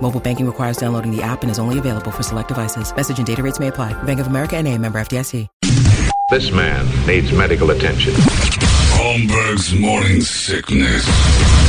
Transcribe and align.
Mobile 0.00 0.20
banking 0.20 0.46
requires 0.46 0.76
downloading 0.76 1.10
the 1.10 1.22
app 1.22 1.42
and 1.42 1.50
is 1.50 1.58
only 1.58 1.78
available 1.78 2.10
for 2.10 2.22
select 2.22 2.48
devices. 2.48 2.94
Message 2.94 3.18
and 3.18 3.26
data 3.26 3.42
rates 3.42 3.58
may 3.58 3.68
apply. 3.68 3.94
Bank 4.04 4.20
of 4.20 4.26
America 4.28 4.56
and 4.56 4.68
a 4.68 4.78
member 4.78 5.00
FDIC. 5.00 5.48
This 6.28 6.50
man 6.50 6.84
needs 7.06 7.32
medical 7.32 7.70
attention. 7.70 8.12
Holmberg's 8.98 9.72
morning 9.78 10.20
sickness. 10.20 11.04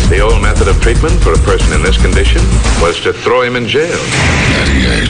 The 0.09 0.19
old 0.19 0.41
method 0.41 0.67
of 0.67 0.81
treatment 0.81 1.13
for 1.21 1.33
a 1.33 1.37
person 1.39 1.73
in 1.73 1.83
this 1.83 2.01
condition 2.01 2.41
was 2.81 2.99
to 3.01 3.13
throw 3.13 3.41
him 3.43 3.55
in 3.55 3.67
jail. 3.67 3.87
98. 3.91 5.09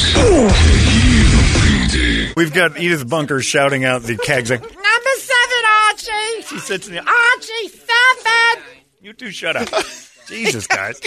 KUPD. 1.08 2.36
We've 2.36 2.53
got 2.53 2.78
Edith 2.80 3.08
Bunker 3.09 3.41
shouting 3.41 3.86
out 3.86 4.03
the 4.03 4.17
kegs. 4.17 4.50
Like, 4.50 4.61
Number 4.63 5.16
seven, 5.17 5.63
Archie. 5.86 6.41
she 6.47 6.59
sits 6.59 6.88
in 6.88 6.95
the. 6.95 7.00
Archie, 7.00 7.69
seven. 7.69 8.63
You 9.02 9.13
two 9.13 9.31
shut 9.31 9.56
up. 9.56 9.69
Jesus, 10.28 10.67
guys. 10.67 11.00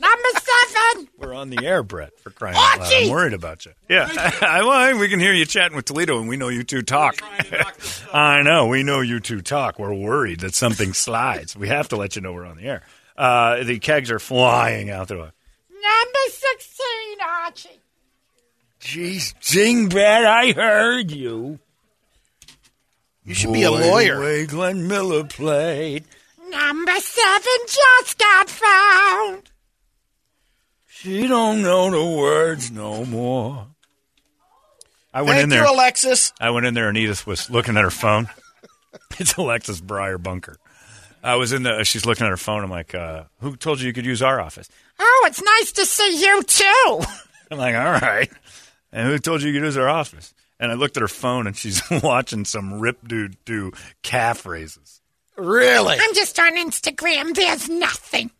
Number 0.00 0.28
seven. 0.34 1.08
We're 1.18 1.34
on 1.34 1.50
the 1.50 1.64
air, 1.66 1.82
Brett, 1.82 2.18
for 2.20 2.30
crying 2.30 2.56
out 2.56 2.80
loud. 2.80 2.92
I'm 2.92 3.10
worried 3.10 3.32
about 3.32 3.66
you. 3.66 3.72
Yeah. 3.88 4.08
I, 4.42 4.62
well, 4.62 4.98
we 4.98 5.08
can 5.08 5.20
hear 5.20 5.32
you 5.32 5.44
chatting 5.44 5.76
with 5.76 5.84
Toledo, 5.86 6.18
and 6.18 6.28
we 6.28 6.36
know 6.36 6.48
you 6.48 6.62
two 6.62 6.82
talk. 6.82 7.20
I 8.12 8.42
know. 8.42 8.66
We 8.66 8.82
know 8.82 9.00
you 9.00 9.20
two 9.20 9.40
talk. 9.42 9.78
We're 9.78 9.94
worried 9.94 10.40
that 10.40 10.54
something 10.54 10.92
slides. 10.92 11.56
We 11.56 11.68
have 11.68 11.88
to 11.88 11.96
let 11.96 12.16
you 12.16 12.22
know 12.22 12.32
we're 12.32 12.46
on 12.46 12.56
the 12.56 12.64
air. 12.64 12.82
Uh, 13.16 13.62
the 13.64 13.78
kegs 13.78 14.10
are 14.10 14.18
flying 14.18 14.90
out 14.90 15.08
there. 15.08 15.18
Number 15.18 15.32
sixteen, 16.28 17.18
Archie. 17.44 17.80
Jeez, 18.80 19.34
Jing 19.40 19.88
Brett, 19.88 20.24
I 20.24 20.52
heard 20.52 21.10
you. 21.10 21.58
You 23.24 23.34
should 23.34 23.52
be 23.52 23.62
a 23.64 23.70
lawyer. 23.70 24.16
The 24.16 24.20
way 24.22 24.46
Glenn 24.46 24.88
Miller 24.88 25.24
played. 25.24 26.04
Number 26.50 26.94
seven 27.00 27.52
just 27.66 28.18
got 28.18 28.50
found. 28.50 29.50
She 30.86 31.26
don't 31.26 31.62
know 31.62 31.90
the 31.90 32.18
words 32.18 32.70
no 32.70 33.04
more. 33.04 33.68
I 35.12 35.22
went 35.22 35.34
Thank 35.34 35.42
in 35.44 35.48
there. 35.50 35.64
you, 35.64 35.72
Alexis. 35.74 36.32
I 36.40 36.50
went 36.50 36.66
in 36.66 36.74
there 36.74 36.88
and 36.88 36.96
Edith 36.96 37.26
was 37.26 37.50
looking 37.50 37.76
at 37.76 37.82
her 37.84 37.90
phone. 37.90 38.28
it's 39.18 39.36
Alexis 39.36 39.80
Breyer 39.80 40.22
Bunker. 40.22 40.56
I 41.22 41.36
was 41.36 41.52
in 41.52 41.62
the. 41.62 41.84
She's 41.84 42.06
looking 42.06 42.26
at 42.26 42.30
her 42.30 42.36
phone. 42.36 42.64
I'm 42.64 42.70
like, 42.70 42.94
uh, 42.94 43.24
"Who 43.40 43.54
told 43.56 43.80
you 43.80 43.86
you 43.88 43.92
could 43.92 44.06
use 44.06 44.22
our 44.22 44.40
office?" 44.40 44.68
Oh, 44.98 45.24
it's 45.26 45.42
nice 45.42 45.72
to 45.72 45.84
see 45.84 46.22
you 46.24 46.42
too. 46.42 47.00
I'm 47.50 47.58
like, 47.58 47.74
"All 47.74 47.92
right." 47.92 48.30
And 48.92 49.08
who 49.08 49.18
told 49.18 49.42
you 49.42 49.48
you 49.50 49.60
could 49.60 49.66
use 49.66 49.76
our 49.76 49.88
office? 49.88 50.32
And 50.58 50.70
I 50.72 50.74
looked 50.74 50.96
at 50.96 51.02
her 51.02 51.08
phone 51.08 51.46
and 51.46 51.56
she's 51.56 51.82
watching 52.02 52.44
some 52.44 52.80
rip 52.80 53.06
dude 53.06 53.36
do 53.44 53.72
calf 54.02 54.46
raises. 54.46 54.99
Really? 55.40 55.96
I'm 56.00 56.14
just 56.14 56.38
on 56.38 56.56
Instagram. 56.56 57.34
There's 57.34 57.68
nothing. 57.68 58.30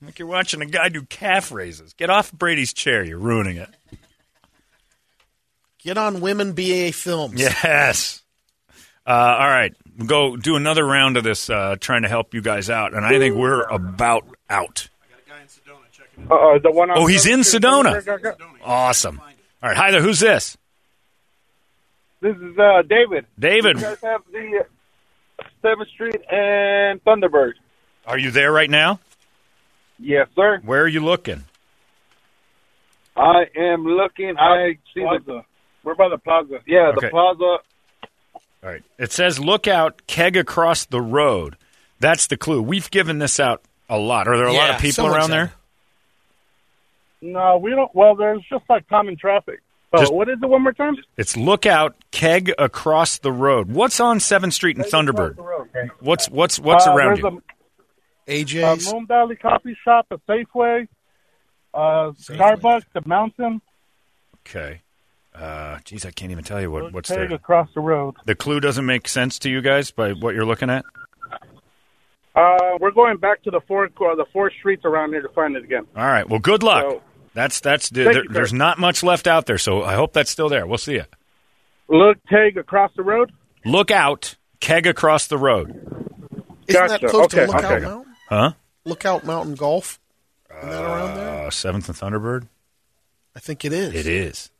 I'm 0.00 0.06
like 0.08 0.18
you're 0.18 0.28
watching 0.28 0.62
a 0.62 0.66
guy 0.66 0.88
do 0.88 1.02
calf 1.02 1.52
raises. 1.52 1.92
Get 1.94 2.10
off 2.10 2.32
Brady's 2.32 2.72
chair. 2.72 3.04
You're 3.04 3.18
ruining 3.18 3.56
it. 3.56 3.68
Get 5.82 5.96
on 5.96 6.20
Women 6.20 6.52
BA 6.52 6.92
Films. 6.92 7.40
Yes. 7.40 8.22
Uh, 9.06 9.10
all 9.12 9.48
right, 9.48 9.74
we'll 9.96 10.06
go 10.06 10.36
do 10.36 10.56
another 10.56 10.84
round 10.84 11.16
of 11.16 11.24
this, 11.24 11.48
uh, 11.48 11.76
trying 11.80 12.02
to 12.02 12.08
help 12.08 12.34
you 12.34 12.42
guys 12.42 12.68
out, 12.68 12.94
and 12.94 13.04
I 13.04 13.18
think 13.18 13.34
we're 13.34 13.62
about 13.62 14.24
out. 14.48 14.88
Uh, 16.30 16.58
the 16.62 16.70
one 16.70 16.90
on 16.90 16.98
Oh, 16.98 17.06
he's 17.06 17.24
in 17.26 17.40
Sedona. 17.40 18.36
Awesome. 18.62 19.18
All 19.62 19.68
right, 19.68 19.76
hi 19.76 19.90
there. 19.90 20.02
Who's 20.02 20.20
this? 20.20 20.56
This 22.20 22.36
is 22.36 22.58
uh, 22.58 22.82
David. 22.82 23.24
David. 23.38 23.76
You 23.76 23.82
guys 23.82 24.00
have 24.02 24.20
the 24.30 24.66
uh, 25.62 25.68
Seventh 25.68 25.88
Street 25.90 26.20
and 26.30 27.02
Thunderbird. 27.04 27.52
Are 28.06 28.18
you 28.18 28.30
there 28.30 28.52
right 28.52 28.70
now? 28.70 29.00
Yes, 29.98 30.28
sir. 30.34 30.60
Where 30.64 30.82
are 30.82 30.88
you 30.88 31.00
looking? 31.04 31.44
I 33.16 33.44
am 33.56 33.84
looking. 33.84 34.36
I 34.38 34.78
see 34.94 35.02
the. 35.26 35.42
We're 35.82 35.94
by 35.94 36.08
the 36.08 36.18
plaza. 36.18 36.60
Yeah, 36.66 36.92
Okay. 36.96 37.06
the 37.06 37.10
plaza. 37.10 37.44
All 38.62 38.70
right. 38.70 38.82
It 38.98 39.12
says 39.12 39.38
look 39.38 39.66
out, 39.66 40.06
keg 40.06 40.36
across 40.36 40.84
the 40.86 41.00
road. 41.00 41.56
That's 41.98 42.26
the 42.26 42.36
clue. 42.36 42.62
We've 42.62 42.90
given 42.90 43.18
this 43.18 43.40
out 43.40 43.62
a 43.88 43.98
lot. 43.98 44.28
Are 44.28 44.36
there 44.36 44.46
a 44.46 44.52
lot 44.52 44.70
of 44.70 44.80
people 44.80 45.06
around 45.06 45.30
there? 45.30 45.52
No, 47.22 47.58
we 47.58 47.70
don't. 47.70 47.94
Well, 47.94 48.14
there's 48.16 48.42
just 48.50 48.64
like 48.68 48.88
common 48.88 49.16
traffic. 49.16 49.60
Oh, 49.92 49.98
Just- 49.98 50.12
what 50.12 50.28
is 50.28 50.38
it? 50.40 50.46
One 50.46 50.62
more 50.62 50.72
time. 50.72 50.96
It's 51.16 51.36
Lookout 51.36 51.96
keg 52.12 52.52
across 52.58 53.18
the 53.18 53.32
road. 53.32 53.70
What's 53.72 53.98
on 53.98 54.20
Seventh 54.20 54.54
Street 54.54 54.76
in 54.78 54.84
Thunderbird? 54.84 55.36
What's 56.00 56.28
what's 56.30 56.60
what's 56.60 56.86
Uh, 56.86 56.92
around 56.94 57.18
you? 57.18 57.26
A, 57.26 58.32
a 58.32 58.44
AJ's. 58.44 58.92
Moon 58.92 59.06
Valley 59.06 59.34
Coffee 59.36 59.76
Shop, 59.84 60.06
a 60.12 60.18
Safeway, 60.30 60.86
uh, 61.74 62.12
Starbucks, 62.12 62.84
the 62.92 63.02
Mountain. 63.04 63.60
Okay. 64.46 64.82
Uh, 65.34 65.78
geez, 65.84 66.04
I 66.04 66.10
can't 66.12 66.30
even 66.32 66.44
tell 66.44 66.60
you 66.60 66.70
what, 66.70 66.92
what's 66.92 67.08
Take 67.08 67.18
there. 67.28 67.32
across 67.34 67.68
the 67.74 67.80
road. 67.80 68.14
The 68.26 68.34
clue 68.34 68.60
doesn't 68.60 68.84
make 68.86 69.08
sense 69.08 69.38
to 69.40 69.50
you 69.50 69.60
guys 69.60 69.90
by 69.90 70.12
what 70.12 70.34
you're 70.34 70.44
looking 70.46 70.70
at. 70.70 70.84
Uh, 72.34 72.76
we're 72.80 72.90
going 72.92 73.16
back 73.16 73.42
to 73.42 73.50
the 73.50 73.60
four 73.66 73.86
uh, 73.86 74.14
the 74.14 74.24
four 74.32 74.50
streets 74.50 74.84
around 74.84 75.10
here 75.10 75.22
to 75.22 75.28
find 75.30 75.56
it 75.56 75.64
again. 75.64 75.86
All 75.96 76.04
right. 76.06 76.28
Well, 76.28 76.38
good 76.38 76.62
luck. 76.62 76.84
So- 76.88 77.02
that's 77.34 77.60
that's 77.60 77.90
there, 77.90 78.12
you, 78.12 78.28
there's 78.28 78.52
not 78.52 78.78
much 78.78 79.02
left 79.02 79.26
out 79.26 79.46
there, 79.46 79.58
so 79.58 79.82
I 79.82 79.94
hope 79.94 80.12
that's 80.12 80.30
still 80.30 80.48
there. 80.48 80.66
We'll 80.66 80.78
see 80.78 80.94
you. 80.94 81.04
Look, 81.88 82.18
keg 82.28 82.56
across 82.56 82.90
the 82.96 83.02
road. 83.02 83.32
Look 83.64 83.90
out, 83.90 84.36
keg 84.60 84.86
across 84.86 85.26
the 85.26 85.38
road. 85.38 85.70
Isn't 86.66 86.88
that 86.88 87.00
close 87.00 87.26
Okay. 87.26 87.46
to 87.46 87.52
Lookout 87.52 87.64
Okay. 87.72 87.84
Mountain? 87.84 88.14
Huh? 88.28 88.52
Lookout 88.84 89.24
Mountain 89.24 89.54
Golf? 89.56 89.98
Isn't 90.58 90.70
that 90.70 90.82
around 90.82 91.16
there? 91.16 91.46
Uh, 91.46 91.50
Seventh 91.50 91.88
and 91.88 91.98
Thunderbird. 91.98 92.48
I 93.34 93.40
think 93.40 93.64
it 93.64 93.72
is. 93.72 93.94
It 93.94 94.06
is. 94.06 94.50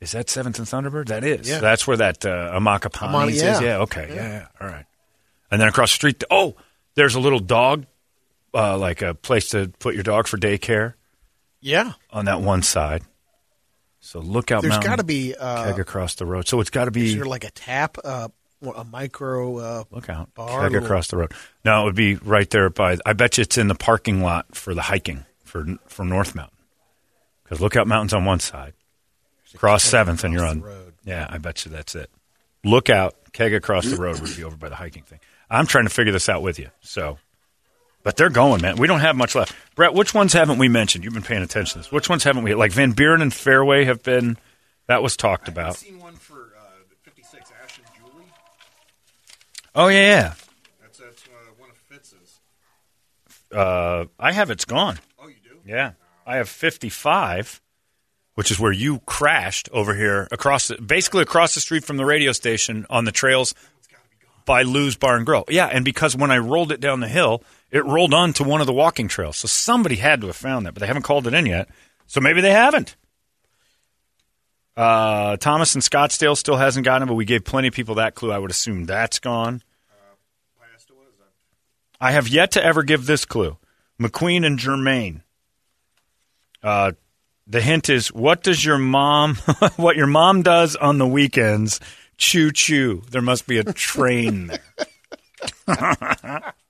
Is 0.00 0.12
that 0.12 0.30
Seventh 0.30 0.58
and 0.58 0.66
Thunderbird? 0.68 1.06
That 1.08 1.24
is. 1.24 1.48
Yeah. 1.48 1.58
That's 1.58 1.86
where 1.86 1.96
that 1.96 2.24
uh, 2.24 2.52
Amaka 2.58 3.02
Amani, 3.02 3.32
is. 3.32 3.42
yeah. 3.42 3.60
Yeah. 3.60 3.78
Okay. 3.78 4.06
Yeah. 4.14 4.28
yeah. 4.28 4.46
All 4.60 4.68
right. 4.68 4.84
And 5.50 5.60
then 5.60 5.68
across 5.68 5.90
the 5.90 5.94
street. 5.94 6.22
Oh, 6.30 6.54
there's 6.94 7.14
a 7.14 7.20
little 7.20 7.40
dog, 7.40 7.86
uh, 8.54 8.76
like 8.78 9.02
a 9.02 9.14
place 9.14 9.48
to 9.50 9.72
put 9.78 9.94
your 9.94 10.02
dog 10.04 10.26
for 10.28 10.36
daycare 10.36 10.94
Yeah. 11.60 11.92
on 12.10 12.26
that 12.26 12.40
one 12.40 12.62
side. 12.62 13.02
So 14.00 14.20
look 14.20 14.50
out. 14.52 14.62
There's 14.62 14.78
got 14.78 14.96
to 14.96 15.04
be 15.04 15.34
uh, 15.34 15.64
keg 15.66 15.80
across 15.80 16.14
the 16.14 16.24
road. 16.26 16.46
So 16.48 16.60
it's 16.60 16.70
got 16.70 16.84
to 16.86 16.90
be 16.90 17.06
is 17.06 17.14
there 17.16 17.24
like 17.24 17.44
a 17.44 17.50
tap, 17.50 17.98
uh, 18.04 18.28
a 18.76 18.84
micro. 18.84 19.58
Uh, 19.58 19.84
Look 19.90 20.08
out. 20.08 20.32
Bar, 20.34 20.62
Keg 20.62 20.72
little- 20.72 20.84
across 20.86 21.08
the 21.08 21.16
road. 21.16 21.32
No, 21.64 21.82
it 21.82 21.84
would 21.86 21.94
be 21.96 22.14
right 22.14 22.48
there 22.48 22.70
by. 22.70 22.96
I 23.04 23.12
bet 23.12 23.38
you 23.38 23.42
it's 23.42 23.58
in 23.58 23.68
the 23.68 23.74
parking 23.74 24.22
lot 24.22 24.54
for 24.54 24.72
the 24.74 24.82
hiking 24.82 25.24
for 25.44 25.66
for 25.88 26.04
North 26.04 26.34
Mountain. 26.34 26.56
Because 27.42 27.60
Lookout 27.60 27.86
Mountain's 27.86 28.14
on 28.14 28.24
one 28.24 28.40
side. 28.40 28.74
Cross 29.56 29.84
Seventh, 29.84 30.22
and 30.24 30.32
you're 30.34 30.44
on. 30.44 30.60
the 30.60 30.66
road. 30.66 30.94
Yeah, 31.04 31.26
I 31.28 31.38
bet 31.38 31.64
you 31.64 31.70
that's 31.72 31.94
it. 31.94 32.10
Lookout 32.64 33.14
Keg 33.32 33.52
across 33.54 33.86
the 33.86 33.96
road 33.96 34.20
would 34.20 34.36
be 34.36 34.44
over 34.44 34.56
by 34.56 34.68
the 34.68 34.74
hiking 34.74 35.02
thing. 35.02 35.20
I'm 35.50 35.66
trying 35.66 35.84
to 35.84 35.90
figure 35.90 36.12
this 36.12 36.28
out 36.28 36.42
with 36.42 36.58
you. 36.58 36.68
So, 36.80 37.18
but 38.02 38.16
they're 38.16 38.30
going, 38.30 38.62
man. 38.62 38.76
We 38.76 38.86
don't 38.86 39.00
have 39.00 39.16
much 39.16 39.34
left. 39.34 39.54
Brett, 39.74 39.94
which 39.94 40.14
ones 40.14 40.32
haven't 40.32 40.58
we 40.58 40.68
mentioned? 40.68 41.04
You've 41.04 41.14
been 41.14 41.22
paying 41.22 41.42
attention 41.42 41.72
to 41.74 41.78
this. 41.78 41.92
Which 41.92 42.08
ones 42.08 42.24
haven't 42.24 42.42
we? 42.44 42.54
Like 42.54 42.72
Van 42.72 42.92
Buren 42.92 43.22
and 43.22 43.32
Fairway 43.32 43.84
have 43.84 44.02
been. 44.02 44.36
That 44.86 45.02
was 45.02 45.16
talked 45.16 45.48
about. 45.48 45.76
seen 45.76 45.98
one 45.98 46.14
for 46.16 46.54
uh, 46.58 46.62
56 47.02 47.52
Ash 47.62 47.78
and 47.78 47.86
Julie. 47.96 48.24
Oh 49.74 49.88
yeah, 49.88 50.00
yeah. 50.00 50.34
That's, 50.80 50.98
that's 50.98 51.24
uh, 51.24 51.52
one 51.58 51.68
of 51.70 51.76
Fitz's. 51.76 52.40
Uh, 53.52 54.06
I 54.18 54.32
have 54.32 54.50
it's 54.50 54.64
gone. 54.64 54.98
Oh, 55.22 55.28
you 55.28 55.36
do? 55.42 55.58
Yeah, 55.66 55.92
I 56.26 56.36
have 56.36 56.48
55. 56.48 57.60
which 58.34 58.50
is 58.50 58.58
where 58.58 58.72
you 58.72 59.00
crashed 59.00 59.68
over 59.72 59.94
here 59.94 60.28
across, 60.30 60.68
the, 60.68 60.80
basically 60.80 61.22
across 61.22 61.54
the 61.54 61.60
street 61.60 61.84
from 61.84 61.96
the 61.96 62.04
radio 62.04 62.32
station 62.32 62.86
on 62.88 63.04
the 63.04 63.12
trails 63.12 63.52
by 64.46 64.62
Lou's 64.62 64.96
Bar 64.96 65.16
and 65.16 65.26
Grill. 65.26 65.44
Yeah, 65.48 65.66
and 65.66 65.84
because 65.84 66.16
when 66.16 66.30
I 66.30 66.38
rolled 66.38 66.72
it 66.72 66.80
down 66.80 67.00
the 67.00 67.08
hill, 67.08 67.42
it 67.70 67.84
rolled 67.84 68.14
onto 68.14 68.44
one 68.44 68.60
of 68.60 68.66
the 68.66 68.72
walking 68.72 69.08
trails. 69.08 69.36
So 69.38 69.48
somebody 69.48 69.96
had 69.96 70.20
to 70.22 70.28
have 70.28 70.36
found 70.36 70.66
that, 70.66 70.74
but 70.74 70.80
they 70.80 70.86
haven't 70.86 71.02
called 71.02 71.26
it 71.26 71.34
in 71.34 71.46
yet. 71.46 71.68
So 72.06 72.20
maybe 72.20 72.40
they 72.40 72.52
haven't. 72.52 72.96
Uh, 74.76 75.36
Thomas 75.36 75.74
and 75.74 75.82
Scottsdale 75.82 76.36
still 76.36 76.56
hasn't 76.56 76.84
gotten 76.84 77.02
it, 77.02 77.06
but 77.06 77.14
we 77.14 77.24
gave 77.24 77.44
plenty 77.44 77.68
of 77.68 77.74
people 77.74 77.96
that 77.96 78.14
clue. 78.14 78.30
I 78.30 78.38
would 78.38 78.50
assume 78.50 78.84
that's 78.84 79.18
gone. 79.18 79.62
I 82.00 82.12
have 82.12 82.28
yet 82.28 82.52
to 82.52 82.64
ever 82.64 82.84
give 82.84 83.06
this 83.06 83.24
clue. 83.24 83.56
McQueen 84.00 84.46
and 84.46 84.58
Germann. 84.58 85.24
Uh, 86.62 86.92
the 87.46 87.60
hint 87.60 87.88
is 87.88 88.12
what 88.12 88.42
does 88.42 88.64
your 88.64 88.78
mom, 88.78 89.34
what 89.76 89.96
your 89.96 90.06
mom 90.06 90.42
does 90.42 90.76
on 90.76 90.98
the 90.98 91.06
weekends? 91.06 91.80
Choo 92.16 92.52
choo. 92.52 93.02
There 93.10 93.22
must 93.22 93.46
be 93.46 93.58
a 93.58 93.64
train 93.64 94.52
there. 95.66 96.54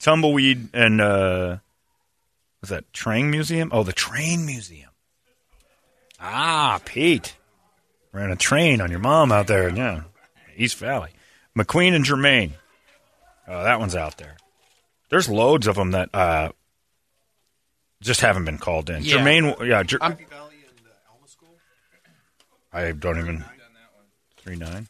Tumbleweed 0.00 0.68
and 0.74 1.00
uh, 1.00 1.58
was 2.60 2.70
that 2.70 2.92
Train 2.92 3.30
Museum? 3.30 3.70
Oh, 3.72 3.82
the 3.82 3.92
Train 3.92 4.46
Museum. 4.46 4.90
Ah, 6.18 6.80
Pete 6.84 7.36
ran 8.12 8.30
a 8.30 8.36
train 8.36 8.80
on 8.80 8.90
your 8.90 9.00
mom 9.00 9.32
out 9.32 9.46
there. 9.46 9.68
Yeah, 9.70 10.02
East 10.56 10.76
Valley. 10.78 11.10
McQueen 11.56 11.94
and 11.94 12.04
Germann. 12.04 12.54
Oh, 13.48 13.62
that 13.64 13.80
one's 13.80 13.96
out 13.96 14.16
there. 14.18 14.36
There's 15.10 15.28
loads 15.28 15.66
of 15.66 15.74
them 15.76 15.90
that 15.92 16.14
uh, 16.14 16.50
just 18.02 18.20
haven't 18.20 18.44
been 18.44 18.58
called 18.58 18.90
in. 18.90 19.02
Yeah. 19.02 19.16
Germann, 19.16 19.54
yeah, 19.66 19.82
Ger- 19.82 19.98
I'm- 20.02 20.16
I 22.72 22.92
don't 22.92 23.18
even 23.18 23.44
three 24.36 24.54
nine. 24.56 24.86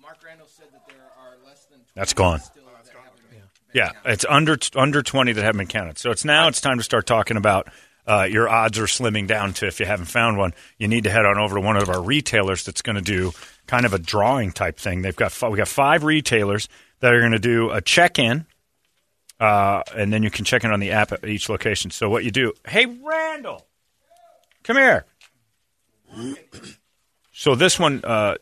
Mark 0.00 0.16
Randall 0.24 0.46
said 0.48 0.66
that 0.72 0.86
there 0.88 0.96
are 1.18 1.36
less 1.46 1.66
than 1.66 1.80
That's 1.94 2.14
gone. 2.14 2.40
Yeah, 3.74 3.92
it's 4.04 4.26
under 4.28 4.58
under 4.76 5.02
twenty 5.02 5.32
that 5.32 5.42
haven't 5.42 5.58
been 5.58 5.66
counted. 5.66 5.98
So 5.98 6.10
it's 6.10 6.24
now 6.24 6.48
it's 6.48 6.60
time 6.60 6.78
to 6.78 6.84
start 6.84 7.06
talking 7.06 7.36
about 7.36 7.68
uh, 8.06 8.26
your 8.30 8.48
odds 8.48 8.78
are 8.78 8.84
slimming 8.84 9.26
down 9.26 9.54
to 9.54 9.66
if 9.66 9.80
you 9.80 9.86
haven't 9.86 10.06
found 10.06 10.36
one, 10.36 10.52
you 10.76 10.88
need 10.88 11.04
to 11.04 11.10
head 11.10 11.24
on 11.24 11.38
over 11.38 11.54
to 11.54 11.60
one 11.60 11.76
of 11.76 11.88
our 11.88 12.02
retailers 12.02 12.64
that's 12.64 12.82
going 12.82 12.96
to 12.96 13.02
do 13.02 13.32
kind 13.66 13.86
of 13.86 13.94
a 13.94 13.98
drawing 13.98 14.52
type 14.52 14.78
thing. 14.78 15.02
They've 15.02 15.16
got 15.16 15.32
we 15.50 15.56
got 15.56 15.68
five 15.68 16.04
retailers 16.04 16.68
that 17.00 17.14
are 17.14 17.20
going 17.20 17.32
to 17.32 17.38
do 17.38 17.70
a 17.70 17.80
check 17.80 18.18
in, 18.18 18.46
uh, 19.40 19.82
and 19.96 20.12
then 20.12 20.22
you 20.22 20.30
can 20.30 20.44
check 20.44 20.64
in 20.64 20.72
on 20.72 20.80
the 20.80 20.90
app 20.90 21.12
at 21.12 21.24
each 21.24 21.48
location. 21.48 21.90
So 21.90 22.10
what 22.10 22.24
you 22.24 22.30
do? 22.30 22.52
Hey, 22.66 22.86
Randall, 22.86 23.66
come 24.64 24.76
here. 24.76 25.06
So 27.32 27.54
this 27.54 27.78
one, 27.78 28.02
uh, 28.04 28.34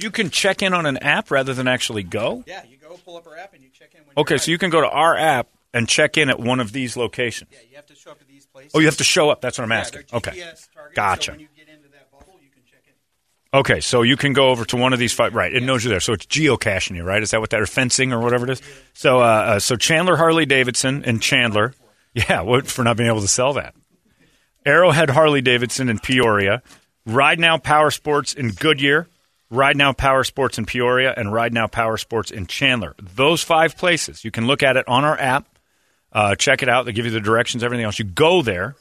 you 0.00 0.10
can 0.10 0.30
check 0.30 0.62
in 0.62 0.72
on 0.74 0.86
an 0.86 0.96
app 0.98 1.30
rather 1.30 1.54
than 1.54 1.68
actually 1.68 2.02
go. 2.02 2.44
Yeah, 2.46 2.62
you 2.64 2.76
go 2.76 2.96
pull 3.04 3.16
up 3.16 3.26
our 3.26 3.36
app 3.36 3.54
and 3.54 3.62
you 3.62 3.70
check 3.70 3.94
in. 3.94 4.00
When 4.04 4.12
Okay, 4.18 4.38
so 4.38 4.50
you 4.50 4.58
can 4.58 4.70
go 4.70 4.80
to 4.80 4.88
our 4.88 5.16
app 5.16 5.48
and 5.72 5.88
check 5.88 6.16
in 6.16 6.30
at 6.30 6.38
one 6.38 6.60
of 6.60 6.72
these 6.72 6.96
locations. 6.96 7.50
Yeah, 7.52 7.58
you 7.70 7.76
have 7.76 7.86
to 7.86 7.94
show 7.94 8.10
up 8.12 8.18
at 8.20 8.28
these 8.28 8.46
places. 8.46 8.72
Oh, 8.74 8.78
you 8.80 8.86
have 8.86 8.96
to 8.98 9.04
show 9.04 9.30
up. 9.30 9.40
That's 9.40 9.58
what 9.58 9.64
I'm 9.64 9.70
Yeah, 9.72 9.78
asking. 9.78 10.02
Okay, 10.12 10.30
GPS 10.32 10.68
targeted, 10.72 10.96
gotcha. 10.96 11.24
So 11.24 11.32
when 11.32 11.40
you 11.40 11.48
get 11.56 11.68
into 11.68 11.88
that 11.90 12.10
bubble, 12.12 12.38
you 12.42 12.50
can 12.50 12.62
check 12.64 12.82
in. 12.86 13.58
Okay, 13.58 13.80
so 13.80 14.02
you 14.02 14.16
can 14.16 14.32
go 14.32 14.50
over 14.50 14.64
to 14.66 14.76
one 14.76 14.92
of 14.92 14.98
these 14.98 15.12
five. 15.12 15.34
Right, 15.34 15.52
it 15.54 15.62
knows 15.62 15.84
you're 15.84 15.90
there. 15.90 16.00
So 16.00 16.12
it's 16.12 16.26
geocaching 16.26 16.96
you, 16.96 17.02
right? 17.04 17.22
Is 17.22 17.30
that 17.32 17.40
what 17.40 17.50
that 17.50 17.60
or 17.60 17.66
fencing 17.66 18.12
or 18.12 18.20
whatever 18.20 18.44
it 18.44 18.50
is? 18.50 18.62
So, 18.92 19.20
uh, 19.20 19.22
uh, 19.24 19.58
so 19.58 19.76
Chandler 19.76 20.16
Harley 20.16 20.46
Davidson 20.46 21.04
and 21.04 21.20
Chandler, 21.20 21.74
yeah, 22.14 22.42
what 22.42 22.66
for 22.68 22.84
not 22.84 22.96
being 22.96 23.08
able 23.08 23.20
to 23.22 23.28
sell 23.28 23.54
that? 23.54 23.74
Arrowhead 24.66 25.10
Harley 25.10 25.42
Davidson 25.42 25.88
in 25.90 25.98
Peoria, 25.98 26.62
Ride 27.04 27.38
Now 27.38 27.58
Power 27.58 27.90
Sports 27.90 28.32
in 28.32 28.50
Goodyear, 28.50 29.08
Ride 29.50 29.76
Now 29.76 29.92
Power 29.92 30.24
Sports 30.24 30.58
in 30.58 30.64
Peoria, 30.66 31.14
and 31.16 31.32
Ride 31.32 31.52
Now 31.52 31.66
Power 31.66 31.96
Sports 31.96 32.30
in 32.30 32.46
Chandler. 32.46 32.94
Those 33.00 33.42
five 33.42 33.76
places. 33.76 34.24
You 34.24 34.30
can 34.30 34.46
look 34.46 34.62
at 34.62 34.76
it 34.76 34.86
on 34.88 35.04
our 35.04 35.18
app. 35.18 35.46
Uh, 36.12 36.34
check 36.34 36.62
it 36.62 36.68
out. 36.68 36.86
They 36.86 36.92
give 36.92 37.04
you 37.04 37.10
the 37.10 37.20
directions, 37.20 37.62
everything 37.64 37.84
else. 37.84 37.98
You 37.98 38.04
go 38.04 38.42
there, 38.42 38.76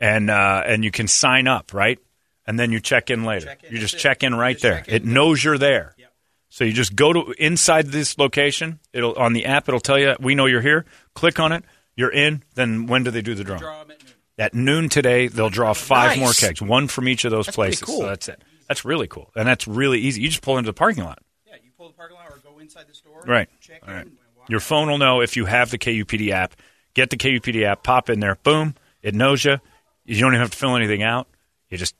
and 0.00 0.30
uh, 0.30 0.62
and 0.66 0.84
you 0.84 0.90
can 0.90 1.08
sign 1.08 1.46
up, 1.48 1.72
right? 1.72 1.98
And 2.46 2.58
then 2.58 2.70
you 2.72 2.80
check 2.80 3.10
in 3.10 3.24
later. 3.24 3.46
Check 3.46 3.64
in, 3.64 3.72
you 3.72 3.78
that's 3.78 3.92
just 3.92 3.94
it. 3.94 3.98
check 4.08 4.22
in 4.22 4.34
right 4.34 4.54
just 4.56 4.62
there. 4.62 4.84
in. 4.86 4.94
It 4.94 5.04
knows 5.04 5.42
you're 5.42 5.58
there. 5.58 5.94
Yep. 5.98 6.12
So 6.48 6.64
you 6.64 6.72
just 6.72 6.94
go 6.94 7.12
to 7.12 7.34
inside 7.38 7.86
this 7.88 8.18
location. 8.18 8.78
It'll 8.92 9.14
on 9.14 9.32
the 9.32 9.46
app. 9.46 9.68
It'll 9.68 9.80
tell 9.80 9.98
you 9.98 10.14
we 10.20 10.34
know 10.34 10.46
you're 10.46 10.60
here. 10.60 10.84
Click 11.14 11.40
on 11.40 11.52
it. 11.52 11.64
You're 11.96 12.12
in. 12.12 12.42
Then 12.54 12.86
when 12.86 13.02
do 13.04 13.10
they 13.10 13.22
do 13.22 13.34
the 13.34 13.42
drawing? 13.44 13.60
Draw 13.60 13.80
at 13.80 13.88
noon. 13.88 13.96
At 14.38 14.54
noon 14.54 14.88
today, 14.88 15.28
they'll 15.28 15.48
draw 15.50 15.72
five 15.72 16.10
Nice. 16.10 16.18
more 16.18 16.32
kegs, 16.32 16.60
one 16.62 16.88
from 16.88 17.08
each 17.08 17.24
of 17.24 17.30
those 17.30 17.46
That's 17.46 17.54
places. 17.56 17.82
cool. 17.82 18.00
So 18.00 18.06
that's 18.06 18.28
it. 18.28 18.42
That's 18.68 18.84
really 18.84 19.06
cool, 19.06 19.30
and 19.36 19.46
that's 19.46 19.66
really 19.68 20.00
easy. 20.00 20.22
You 20.22 20.28
just 20.28 20.42
pull 20.42 20.58
into 20.58 20.68
the 20.68 20.74
parking 20.74 21.04
lot. 21.04 21.20
Yeah, 21.46 21.54
you 21.62 21.70
pull 21.76 21.88
the 21.88 21.94
parking 21.94 22.16
lot 22.16 22.28
or 22.30 22.38
go 22.38 22.58
inside 22.58 22.86
the 22.88 22.94
store. 22.94 23.22
Right. 23.26 23.48
Check 23.60 23.82
All 23.84 23.90
in. 23.90 23.96
right. 23.96 24.08
Your 24.48 24.60
phone 24.60 24.88
will 24.88 24.98
know 24.98 25.20
if 25.22 25.36
you 25.36 25.44
have 25.46 25.70
the 25.70 25.78
KUPD 25.78 26.30
app. 26.30 26.54
Get 26.94 27.10
the 27.10 27.16
KUPD 27.16 27.64
app, 27.64 27.82
pop 27.82 28.08
in 28.08 28.20
there, 28.20 28.36
boom, 28.42 28.74
it 29.02 29.14
knows 29.14 29.44
you. 29.44 29.58
You 30.04 30.20
don't 30.20 30.32
even 30.32 30.40
have 30.40 30.50
to 30.52 30.56
fill 30.56 30.76
anything 30.76 31.02
out. 31.02 31.26
You 31.68 31.76
just 31.78 31.94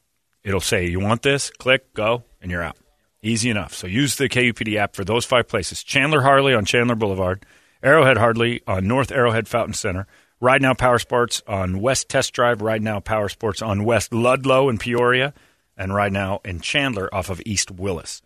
it'll 0.45 0.61
say 0.61 0.87
you 0.87 1.01
want 1.01 1.23
this, 1.23 1.51
click, 1.51 1.93
go, 1.93 2.23
and 2.41 2.51
you're 2.51 2.63
out. 2.63 2.77
Easy 3.23 3.51
enough. 3.51 3.75
So 3.75 3.87
use 3.89 4.17
the 4.17 4.29
KUPD 4.29 4.77
app 4.77 4.95
for 4.95 5.05
those 5.05 5.25
five 5.25 5.49
places. 5.49 5.83
Chandler 5.83 6.23
Harley 6.23 6.55
on 6.55 6.65
Chandler 6.65 6.95
Boulevard, 6.95 7.45
Arrowhead 7.83 8.17
Harley 8.17 8.62
on 8.67 8.87
North 8.87 9.11
Arrowhead 9.11 9.49
Fountain 9.49 9.75
Center, 9.75 10.07
Ride 10.41 10.62
Now 10.62 10.75
Power 10.75 10.99
Sports 10.99 11.43
on 11.49 11.81
West 11.81 12.09
Test 12.09 12.33
Drive, 12.33 12.62
Ride 12.62 12.83
Now 12.83 13.01
Power 13.01 13.29
Sports 13.29 13.61
on 13.62 13.85
West 13.85 14.15
Ludlow 14.15 14.69
in 14.69 14.79
Peoria, 14.79 15.35
and 15.76 15.94
right 15.94 16.12
Now 16.12 16.40
in 16.44 16.61
Chandler 16.61 17.12
off 17.14 17.31
of 17.31 17.40
East 17.44 17.70
Willis. 17.70 18.23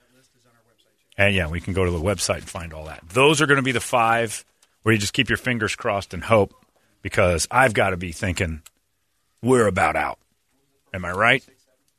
And 1.16 1.34
yeah, 1.34 1.48
we 1.48 1.60
can 1.60 1.74
go 1.74 1.84
to 1.84 1.90
the 1.90 2.00
website 2.00 2.38
and 2.38 2.48
find 2.48 2.72
all 2.72 2.84
that. 2.86 3.02
Those 3.08 3.40
are 3.42 3.46
going 3.46 3.56
to 3.56 3.62
be 3.62 3.72
the 3.72 3.80
five 3.80 4.44
where 4.82 4.92
you 4.92 4.98
just 4.98 5.12
keep 5.12 5.28
your 5.28 5.36
fingers 5.36 5.76
crossed 5.76 6.14
and 6.14 6.24
hope 6.24 6.54
because 7.02 7.46
I've 7.50 7.74
got 7.74 7.90
to 7.90 7.96
be 7.96 8.12
thinking 8.12 8.62
we're 9.42 9.66
about 9.66 9.96
out. 9.96 10.18
Am 10.94 11.04
I 11.04 11.12
right? 11.12 11.44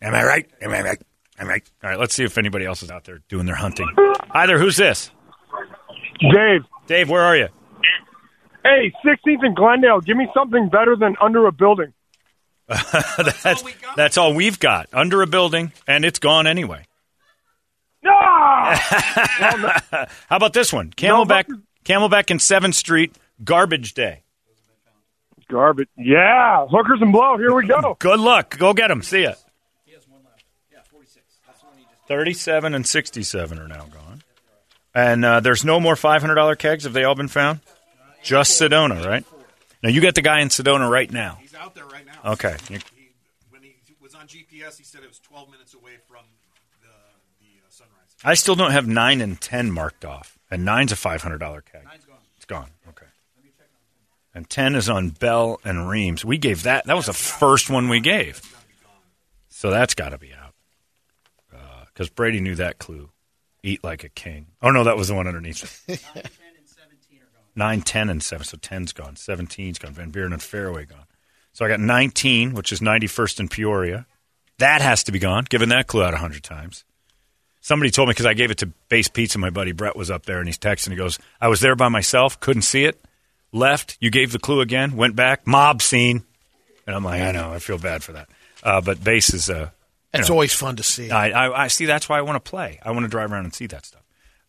Am 0.02 0.16
I 0.16 0.24
right? 0.24 0.50
Am 0.62 0.72
I 0.72 0.82
right? 0.82 1.02
Am 1.38 1.48
I 1.48 1.50
right? 1.50 1.72
All 1.84 1.90
right, 1.90 2.00
let's 2.00 2.16
see 2.16 2.24
if 2.24 2.38
anybody 2.38 2.66
else 2.66 2.84
is 2.84 2.90
out 2.90 3.04
there 3.04 3.20
doing 3.30 3.46
their 3.46 3.56
hunting. 3.56 3.88
Hi 4.30 4.48
there, 4.48 4.60
who's 4.60 4.78
this? 4.78 5.12
Dave, 6.20 6.62
Dave, 6.88 7.10
where 7.10 7.22
are 7.22 7.36
you? 7.38 7.48
hey, 8.64 8.94
16th 9.06 9.44
and 9.46 9.56
Glendale, 9.56 10.02
give 10.02 10.18
me 10.18 10.28
something 10.34 10.70
better 10.70 10.96
than 10.96 11.16
under 11.22 11.48
a 11.48 11.52
building. 11.52 11.94
that's, 13.44 13.64
that's 13.96 14.18
all 14.18 14.34
we've 14.34 14.60
got. 14.60 14.88
Under 14.94 15.22
a 15.22 15.28
building, 15.28 15.72
and 15.88 16.06
it's 16.06 16.20
gone 16.20 16.48
anyway. 16.48 16.86
Ah! 18.06 20.08
How 20.30 20.36
about 20.36 20.54
this 20.54 20.72
one? 20.72 20.92
Camelback, 20.92 21.46
Camelback 21.84 22.32
and 22.32 22.40
7th 22.40 22.76
Street, 22.76 23.16
garbage 23.44 23.94
day. 23.94 24.22
Garbage. 25.50 25.90
Yeah, 25.98 26.66
hookers 26.68 27.02
and 27.02 27.12
blow. 27.12 27.38
Here 27.38 27.54
we 27.54 27.68
go. 27.68 27.94
Good 28.00 28.20
luck. 28.20 28.58
Go 28.58 28.74
get 28.74 28.88
them. 28.88 29.02
See 29.02 29.24
ya. 29.24 29.34
37 32.08 32.74
and 32.74 32.86
67 32.86 33.60
are 33.60 33.68
now 33.70 33.86
gone. 33.86 34.22
And 34.94 35.24
uh, 35.24 35.40
there's 35.40 35.64
no 35.64 35.80
more 35.80 35.96
$500 35.96 36.58
kegs. 36.58 36.84
Have 36.84 36.92
they 36.92 37.06
all 37.06 37.16
been 37.16 37.30
found? 37.30 37.62
Just 38.22 38.62
Sedona, 38.62 39.06
right? 39.06 39.24
Now, 39.82 39.90
you 39.90 40.02
got 40.02 40.16
the 40.16 40.22
guy 40.22 40.42
in 40.42 40.50
Sedona 40.50 40.90
right 40.90 41.10
now. 41.10 41.40
He's 41.62 41.66
out 41.68 41.76
there 41.76 41.86
right 41.86 42.06
now. 42.06 42.32
Okay. 42.34 42.56
You- 42.70 42.80
He, 42.96 43.10
when 43.50 43.62
he 43.64 43.76
was 44.02 44.16
on 44.16 44.28
GPS, 44.28 44.78
he 44.78 44.84
said 44.84 45.04
it 45.04 45.08
was 45.10 45.20
12 45.20 45.52
minutes 45.52 45.74
away 45.74 45.92
from 46.08 46.24
the, 46.82 46.88
the 47.40 47.46
uh, 47.66 47.70
sunrise. 47.70 48.16
I 48.24 48.34
still 48.34 48.56
don't 48.56 48.72
have 48.72 48.88
9 48.88 49.22
and 49.22 49.40
10 49.40 49.72
marked 49.72 50.06
off. 50.06 50.38
And 50.50 50.68
9's 50.68 50.92
a 50.92 50.96
$500 50.96 51.40
keg. 51.66 51.84
Nine's 51.86 52.06
gone. 52.06 52.18
It's 52.36 52.46
gone. 52.46 52.70
Okay. 52.90 53.06
And 54.34 54.50
10 54.50 54.76
is 54.76 54.90
on 54.90 55.10
Bell 55.10 55.60
and 55.66 55.90
Reems. 55.90 56.24
We 56.24 56.38
gave 56.38 56.64
that. 56.64 56.86
That 56.86 56.96
was 56.96 57.06
the 57.08 57.14
first 57.14 57.70
one 57.70 57.90
we 57.90 58.00
gave. 58.00 58.42
So 59.50 59.70
that's 59.70 59.94
got 59.94 60.10
to 60.10 60.18
be 60.18 60.32
out. 60.34 60.54
Because 61.94 62.10
Brady 62.10 62.40
knew 62.40 62.56
that 62.56 62.80
clue. 62.80 63.10
Eat 63.62 63.84
like 63.84 64.04
a 64.06 64.10
king. 64.10 64.48
Oh, 64.62 64.72
no, 64.72 64.86
that 64.86 64.96
was 64.98 65.10
the 65.10 65.14
one 65.16 65.28
underneath 65.28 65.84
it. 65.90 66.02
9, 67.56 67.82
10, 67.82 68.10
and 68.10 68.24
7. 68.24 68.46
So 68.46 68.58
10's 68.58 68.94
gone. 68.94 69.16
17's 69.16 69.78
gone. 69.78 69.92
Van 69.94 70.10
Buren 70.10 70.32
and 70.34 70.42
Fairway 70.42 70.86
gone. 70.86 71.04
So 71.54 71.66
I 71.66 71.68
got 71.68 71.80
19, 71.80 72.54
which 72.54 72.72
is 72.72 72.80
91st 72.80 73.42
in 73.42 73.48
Peoria. 73.50 74.06
That 74.60 74.82
has 74.82 75.04
to 75.06 75.12
be 75.12 75.20
gone, 75.20 75.46
given 75.50 75.70
that 75.70 75.88
clue 75.88 76.04
out 76.04 76.14
100 76.14 76.44
times. 76.44 76.84
Somebody 77.62 77.92
told 77.92 78.08
me 78.08 78.12
because 78.12 78.26
I 78.26 78.34
gave 78.34 78.52
it 78.52 78.60
to 78.60 78.68
Base 78.90 79.08
Pizza. 79.08 79.38
My 79.38 79.52
buddy 79.52 79.72
Brett 79.72 79.96
was 79.96 80.10
up 80.10 80.26
there 80.26 80.40
and 80.40 80.48
he's 80.48 80.58
texting. 80.58 80.90
He 80.90 80.96
goes, 80.96 81.20
I 81.40 81.48
was 81.48 81.60
there 81.60 81.76
by 81.76 81.90
myself, 81.90 82.40
couldn't 82.40 82.64
see 82.64 82.86
it, 82.86 83.00
left. 83.52 83.98
You 84.00 84.10
gave 84.10 84.32
the 84.32 84.40
clue 84.40 84.62
again, 84.62 84.96
went 84.96 85.16
back, 85.16 85.46
mob 85.46 85.82
scene. 85.82 86.24
And 86.88 86.96
I'm 86.96 87.04
like, 87.04 87.22
I 87.22 87.32
know, 87.32 87.54
I 87.54 87.60
feel 87.60 87.78
bad 87.78 88.04
for 88.04 88.14
that. 88.14 88.30
Uh, 88.64 88.82
but 88.82 89.04
Base 89.04 89.34
is. 89.34 89.50
Uh, 89.50 89.70
it's 90.14 90.28
know, 90.28 90.36
always 90.36 90.54
fun 90.54 90.76
to 90.76 90.84
see. 90.84 91.10
I, 91.10 91.30
I, 91.30 91.64
I 91.64 91.68
see. 91.68 91.86
That's 91.86 92.10
why 92.10 92.18
I 92.18 92.22
want 92.22 92.44
to 92.44 92.50
play. 92.50 92.80
I 92.84 92.92
want 92.92 93.06
to 93.06 93.10
drive 93.10 93.32
around 93.32 93.46
and 93.46 93.54
see 93.54 93.68
that 93.68 93.86
stuff. 93.86 94.04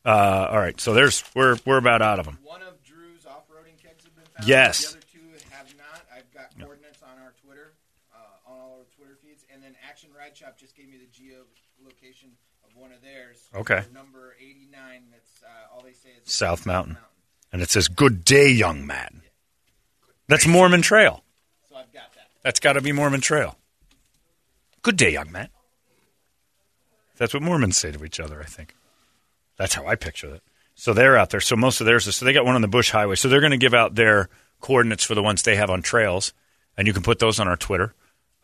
Uh, 0.04 0.48
all 0.50 0.58
right, 0.58 0.80
so 0.80 0.94
there's 0.94 1.22
we're 1.36 1.56
we're 1.64 1.78
about 1.78 2.02
out 2.02 2.18
of 2.18 2.24
them. 2.24 2.38
One 2.42 2.62
of 2.62 2.82
Drew's 2.82 3.24
off-roading 3.24 3.80
kegs 3.80 4.02
have 4.02 4.14
been 4.16 4.24
found. 4.24 4.48
Yes. 4.48 4.82
The 4.82 4.98
other 4.98 5.06
two 5.12 5.46
have 5.50 5.74
not. 5.78 6.02
I've 6.10 6.34
got 6.34 6.58
coordinates 6.58 6.98
on 7.02 7.22
our 7.22 7.32
Twitter, 7.44 7.74
uh, 8.12 8.50
on 8.50 8.58
all 8.58 8.78
our 8.80 8.86
Twitter 8.96 9.16
feeds, 9.22 9.44
and 9.54 9.62
Shop 10.36 10.58
just 10.58 10.76
gave 10.76 10.88
me 10.88 10.98
the 10.98 11.06
geolocation 11.06 12.30
of 12.64 12.76
one 12.76 12.92
of 12.92 13.02
theirs. 13.02 13.38
Okay. 13.54 13.82
Number 13.92 14.34
89. 14.40 15.02
That's 15.10 15.42
uh, 15.42 15.74
all 15.74 15.82
they 15.82 15.92
say 15.92 16.10
is 16.24 16.32
South 16.32 16.66
Mountain. 16.66 16.96
And 17.52 17.62
it 17.62 17.70
says, 17.70 17.88
Good 17.88 18.24
day, 18.24 18.50
young 18.50 18.86
man. 18.86 19.22
That's 20.28 20.46
Mormon 20.46 20.82
Trail. 20.82 21.22
So 21.68 21.76
I've 21.76 21.92
got 21.92 22.14
that. 22.14 22.28
That's 22.42 22.60
got 22.60 22.74
to 22.74 22.80
be 22.80 22.92
Mormon 22.92 23.20
Trail. 23.20 23.56
Good 24.82 24.96
day, 24.96 25.12
young 25.12 25.30
man. 25.30 25.48
That's 27.18 27.34
what 27.34 27.42
Mormons 27.42 27.76
say 27.76 27.92
to 27.92 28.04
each 28.04 28.18
other, 28.18 28.40
I 28.40 28.46
think. 28.46 28.74
That's 29.56 29.74
how 29.74 29.86
I 29.86 29.94
picture 29.94 30.34
it. 30.34 30.42
So 30.74 30.92
they're 30.92 31.16
out 31.16 31.30
there. 31.30 31.40
So 31.40 31.54
most 31.54 31.80
of 31.80 31.86
theirs 31.86 32.06
is, 32.06 32.16
so 32.16 32.24
they 32.24 32.32
got 32.32 32.44
one 32.44 32.54
on 32.54 32.62
the 32.62 32.68
Bush 32.68 32.90
Highway. 32.90 33.16
So 33.16 33.28
they're 33.28 33.40
going 33.40 33.52
to 33.52 33.58
give 33.58 33.74
out 33.74 33.94
their 33.94 34.28
coordinates 34.60 35.04
for 35.04 35.14
the 35.14 35.22
ones 35.22 35.42
they 35.42 35.56
have 35.56 35.70
on 35.70 35.82
trails. 35.82 36.32
And 36.76 36.86
you 36.86 36.94
can 36.94 37.02
put 37.02 37.18
those 37.18 37.38
on 37.38 37.46
our 37.46 37.56
Twitter 37.56 37.94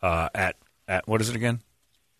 uh, 0.01 0.29
at, 0.35 0.55
at, 0.87 1.07
what 1.07 1.21
is 1.21 1.29
it 1.29 1.35
again? 1.35 1.61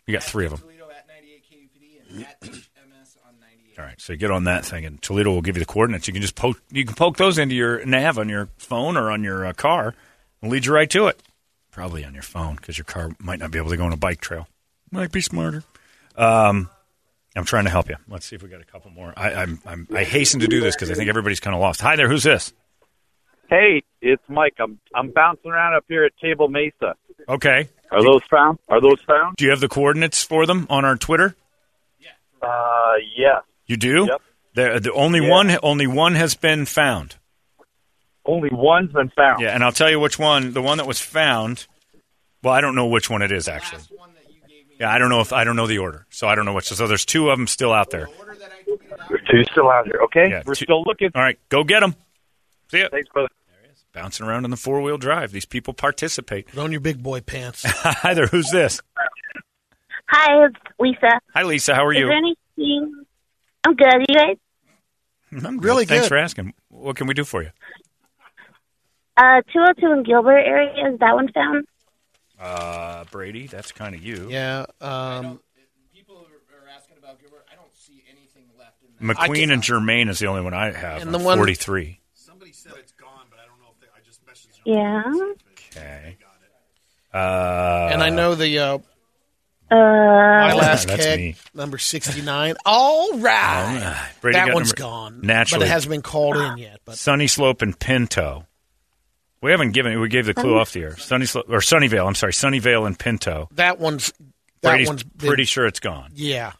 You 0.06 0.12
got 0.14 0.22
three 0.22 0.44
of 0.46 0.52
them. 0.52 0.60
Toledo 0.60 0.88
at 0.90 1.06
98 1.08 1.44
KUPD 1.44 2.10
and 2.16 2.22
at 2.24 2.40
HMS 2.40 3.16
on 3.26 3.40
98. 3.40 3.78
All 3.78 3.84
right, 3.84 4.00
so 4.00 4.12
you 4.12 4.18
get 4.18 4.30
on 4.30 4.44
that 4.44 4.64
thing, 4.64 4.84
and 4.84 5.00
Toledo 5.00 5.30
will 5.30 5.42
give 5.42 5.56
you 5.56 5.60
the 5.60 5.66
coordinates. 5.66 6.06
You 6.06 6.12
can 6.12 6.22
just 6.22 6.34
poke, 6.34 6.60
you 6.70 6.84
can 6.84 6.94
poke 6.94 7.16
those 7.16 7.38
into 7.38 7.54
your 7.54 7.84
nav 7.86 8.18
on 8.18 8.28
your 8.28 8.48
phone 8.58 8.96
or 8.96 9.10
on 9.10 9.22
your 9.22 9.46
uh, 9.46 9.52
car, 9.52 9.94
and 10.42 10.50
lead 10.50 10.66
you 10.66 10.72
right 10.72 10.90
to 10.90 11.06
it. 11.06 11.22
Probably 11.70 12.04
on 12.04 12.14
your 12.14 12.22
phone 12.24 12.56
because 12.56 12.76
your 12.76 12.84
car 12.84 13.10
might 13.20 13.38
not 13.38 13.50
be 13.52 13.58
able 13.58 13.70
to 13.70 13.76
go 13.76 13.84
on 13.84 13.92
a 13.92 13.96
bike 13.96 14.20
trail. 14.20 14.48
Might 14.90 15.12
be 15.12 15.20
smarter. 15.20 15.62
Um, 16.16 16.68
I'm 17.36 17.44
trying 17.44 17.64
to 17.64 17.70
help 17.70 17.88
you. 17.88 17.96
Let's 18.08 18.26
see 18.26 18.34
if 18.34 18.42
we 18.42 18.48
got 18.48 18.60
a 18.60 18.64
couple 18.64 18.90
more. 18.90 19.14
I, 19.16 19.34
I'm, 19.34 19.60
I'm 19.64 19.86
I 19.94 20.02
hasten 20.02 20.40
to 20.40 20.48
do 20.48 20.60
this 20.60 20.74
because 20.74 20.90
I 20.90 20.94
think 20.94 21.08
everybody's 21.08 21.38
kind 21.38 21.54
of 21.54 21.60
lost. 21.60 21.80
Hi 21.80 21.94
there, 21.94 22.08
who's 22.08 22.24
this? 22.24 22.52
Hey, 23.48 23.82
it's 24.02 24.22
Mike. 24.28 24.54
I'm 24.58 24.78
I'm 24.94 25.10
bouncing 25.10 25.50
around 25.50 25.76
up 25.76 25.84
here 25.88 26.04
at 26.04 26.12
Table 26.20 26.48
Mesa. 26.48 26.96
Okay. 27.28 27.68
Are 27.90 28.02
those 28.02 28.22
found? 28.30 28.58
Are 28.68 28.80
those 28.80 29.00
found? 29.06 29.36
Do 29.36 29.44
you 29.44 29.50
have 29.50 29.60
the 29.60 29.68
coordinates 29.68 30.22
for 30.22 30.46
them 30.46 30.66
on 30.70 30.84
our 30.84 30.96
Twitter? 30.96 31.34
Uh, 32.42 32.92
yes. 33.16 33.42
You 33.66 33.76
do. 33.76 34.06
Yep. 34.10 34.22
The, 34.54 34.80
the 34.82 34.92
only 34.92 35.20
Yeah. 35.20 35.30
one, 35.30 35.58
only 35.62 35.86
one 35.86 36.14
has 36.14 36.34
been 36.34 36.64
found. 36.66 37.16
Only 38.24 38.50
one's 38.52 38.92
been 38.92 39.10
found. 39.10 39.40
Yeah, 39.42 39.54
and 39.54 39.62
I'll 39.64 39.72
tell 39.72 39.90
you 39.90 39.98
which 40.00 40.18
one. 40.18 40.52
The 40.52 40.62
one 40.62 40.78
that 40.78 40.86
was 40.86 41.00
found. 41.00 41.66
Well, 42.42 42.54
I 42.54 42.60
don't 42.60 42.74
know 42.74 42.86
which 42.86 43.10
one 43.10 43.22
it 43.22 43.32
is 43.32 43.48
actually. 43.48 43.82
Yeah, 44.78 44.90
I 44.90 44.98
don't 44.98 45.10
know 45.10 45.20
if 45.20 45.32
I 45.32 45.44
don't 45.44 45.56
know 45.56 45.66
the 45.66 45.78
order, 45.78 46.06
so 46.10 46.26
I 46.28 46.34
don't 46.34 46.44
know 46.46 46.54
which. 46.54 46.66
So 46.68 46.86
there's 46.86 47.04
two 47.04 47.28
of 47.30 47.38
them 47.38 47.46
still 47.46 47.72
out 47.72 47.90
there. 47.90 48.08
There's 49.08 49.20
two 49.30 49.44
still 49.52 49.68
out 49.70 49.84
there. 49.90 50.00
Okay, 50.04 50.30
Yeah, 50.30 50.42
we're 50.46 50.54
two- 50.54 50.64
still 50.64 50.82
looking. 50.86 51.10
All 51.14 51.22
right, 51.22 51.38
go 51.50 51.64
get 51.64 51.80
them. 51.80 51.94
See 52.70 52.78
ya. 52.80 52.88
Thanks, 52.90 53.08
brother. 53.10 53.28
Bouncing 53.92 54.24
around 54.26 54.44
in 54.44 54.50
the 54.52 54.56
four 54.56 54.80
wheel 54.82 54.98
drive. 54.98 55.32
These 55.32 55.46
people 55.46 55.74
participate. 55.74 56.46
Put 56.48 56.58
on 56.60 56.70
your 56.70 56.80
big 56.80 57.02
boy 57.02 57.20
pants. 57.20 57.64
Hi 57.66 58.14
there. 58.14 58.26
Who's 58.26 58.50
this? 58.50 58.80
Hi, 60.08 60.46
Lisa. 60.78 61.20
Hi, 61.34 61.42
Lisa. 61.42 61.74
How 61.74 61.84
are 61.86 61.92
Is 61.92 61.98
you? 61.98 62.06
there 62.06 62.16
anything? 62.16 63.04
I'm 63.66 63.74
good. 63.74 64.06
You 64.08 64.14
guys? 64.14 64.36
I'm 65.32 65.38
really 65.38 65.56
good. 65.58 65.64
Really 65.64 65.84
Thanks 65.86 66.04
good. 66.04 66.08
for 66.08 66.16
asking. 66.18 66.54
What 66.68 66.96
can 66.96 67.06
we 67.08 67.14
do 67.14 67.24
for 67.24 67.42
you? 67.42 67.50
Uh, 69.16 69.42
202 69.52 69.92
in 69.92 70.02
Gilbert 70.04 70.38
area. 70.38 70.92
Is 70.92 70.98
that 71.00 71.14
one 71.14 71.30
found? 71.32 71.66
Uh, 72.38 73.04
Brady, 73.10 73.46
that's 73.48 73.70
kind 73.72 73.94
of 73.94 74.02
you. 74.02 74.28
Yeah. 74.30 74.66
Um, 74.80 75.40
People 75.92 76.16
are 76.16 76.64
are 76.64 76.68
asking 76.74 76.96
about 76.98 77.20
Gilbert. 77.20 77.44
I 77.52 77.54
don't 77.56 77.74
see 77.76 78.02
anything 78.10 78.44
left 78.58 78.76
in 78.82 79.06
that. 79.06 79.16
McQueen 79.16 79.52
and 79.52 79.62
Germann 79.62 80.08
is 80.08 80.18
the 80.20 80.26
only 80.26 80.42
one 80.42 80.54
I 80.54 80.70
have. 80.72 81.02
And 81.02 81.14
on 81.14 81.20
the 81.20 81.24
one- 81.24 81.36
43. 81.38 81.98
Somebody 82.14 82.52
said 82.52 82.72
it's 82.78 82.92
gone, 82.92 83.26
but 83.30 83.38
I 83.38 83.46
don't 83.46 83.60
know 83.60 83.68
if 83.74 83.80
they, 83.80 83.86
I 83.94 84.00
just 84.00 84.00
messaged 84.00 84.08
them. 84.08 84.18
Yeah. 84.64 85.02
Okay. 85.76 86.16
Uh, 87.12 87.88
and 87.92 88.02
I 88.02 88.10
know 88.10 88.34
the 88.34 88.58
uh, 88.58 88.78
Uh, 89.70 89.74
my 89.74 90.54
last 90.54 90.88
That's 90.88 91.04
keg, 91.04 91.18
me. 91.18 91.36
number 91.54 91.78
69. 91.78 92.56
All 92.66 93.18
right. 93.18 93.80
Uh, 93.82 94.06
Brady 94.20 94.36
that 94.38 94.46
got 94.48 94.54
one's 94.54 94.68
number- 94.70 94.80
gone. 94.80 95.20
Naturally. 95.22 95.60
But 95.64 95.66
it 95.68 95.70
hasn't 95.70 95.90
been 95.90 96.02
called 96.02 96.36
in 96.36 96.58
yet. 96.58 96.80
But 96.84 96.98
Sunny 96.98 97.26
Slope 97.26 97.62
and 97.62 97.78
Pinto. 97.78 98.46
We 99.42 99.50
haven't 99.52 99.72
given. 99.72 99.98
We 100.00 100.08
gave 100.08 100.26
the 100.26 100.34
clue 100.34 100.58
off 100.58 100.72
the 100.72 100.82
air. 100.82 100.96
Sunny 100.98 101.24
Slope 101.26 101.46
or 101.48 101.60
Sunnyvale. 101.60 102.06
I'm 102.06 102.14
sorry, 102.14 102.32
Sunnyvale 102.32 102.86
and 102.86 102.98
Pinto. 102.98 103.48
that 103.52 103.78
one's 103.80 104.12
that 104.60 104.70
Brady's 104.72 104.88
one's 104.88 105.02
been, 105.04 105.28
pretty 105.28 105.44
sure 105.44 105.66
it's 105.66 105.80
gone. 105.80 106.10
Yeah. 106.14 106.52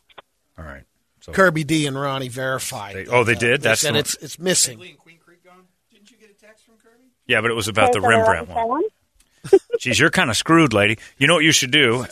All 0.58 0.64
right. 0.64 0.84
So 1.20 1.32
Kirby 1.32 1.64
D 1.64 1.86
and 1.86 2.00
Ronnie 2.00 2.28
verified. 2.28 2.94
They- 2.96 3.06
oh, 3.06 3.24
they 3.24 3.34
that, 3.34 3.40
did? 3.40 3.60
They 3.60 3.68
That's 3.68 3.80
said 3.82 3.94
the- 3.94 3.98
it's 3.98 4.14
it's 4.16 4.38
missing. 4.38 4.80
Yeah, 7.30 7.40
but 7.40 7.50
it 7.52 7.54
was 7.54 7.68
about 7.68 7.92
the 7.92 8.00
Rembrandt 8.00 8.49
one. 8.49 8.82
Geez, 9.78 9.99
you're 10.00 10.10
kind 10.10 10.30
of 10.30 10.37
screwed, 10.37 10.72
lady. 10.72 10.99
You 11.16 11.28
know 11.28 11.34
what 11.34 11.44
you 11.44 11.52
should 11.52 11.70
do? 11.70 12.04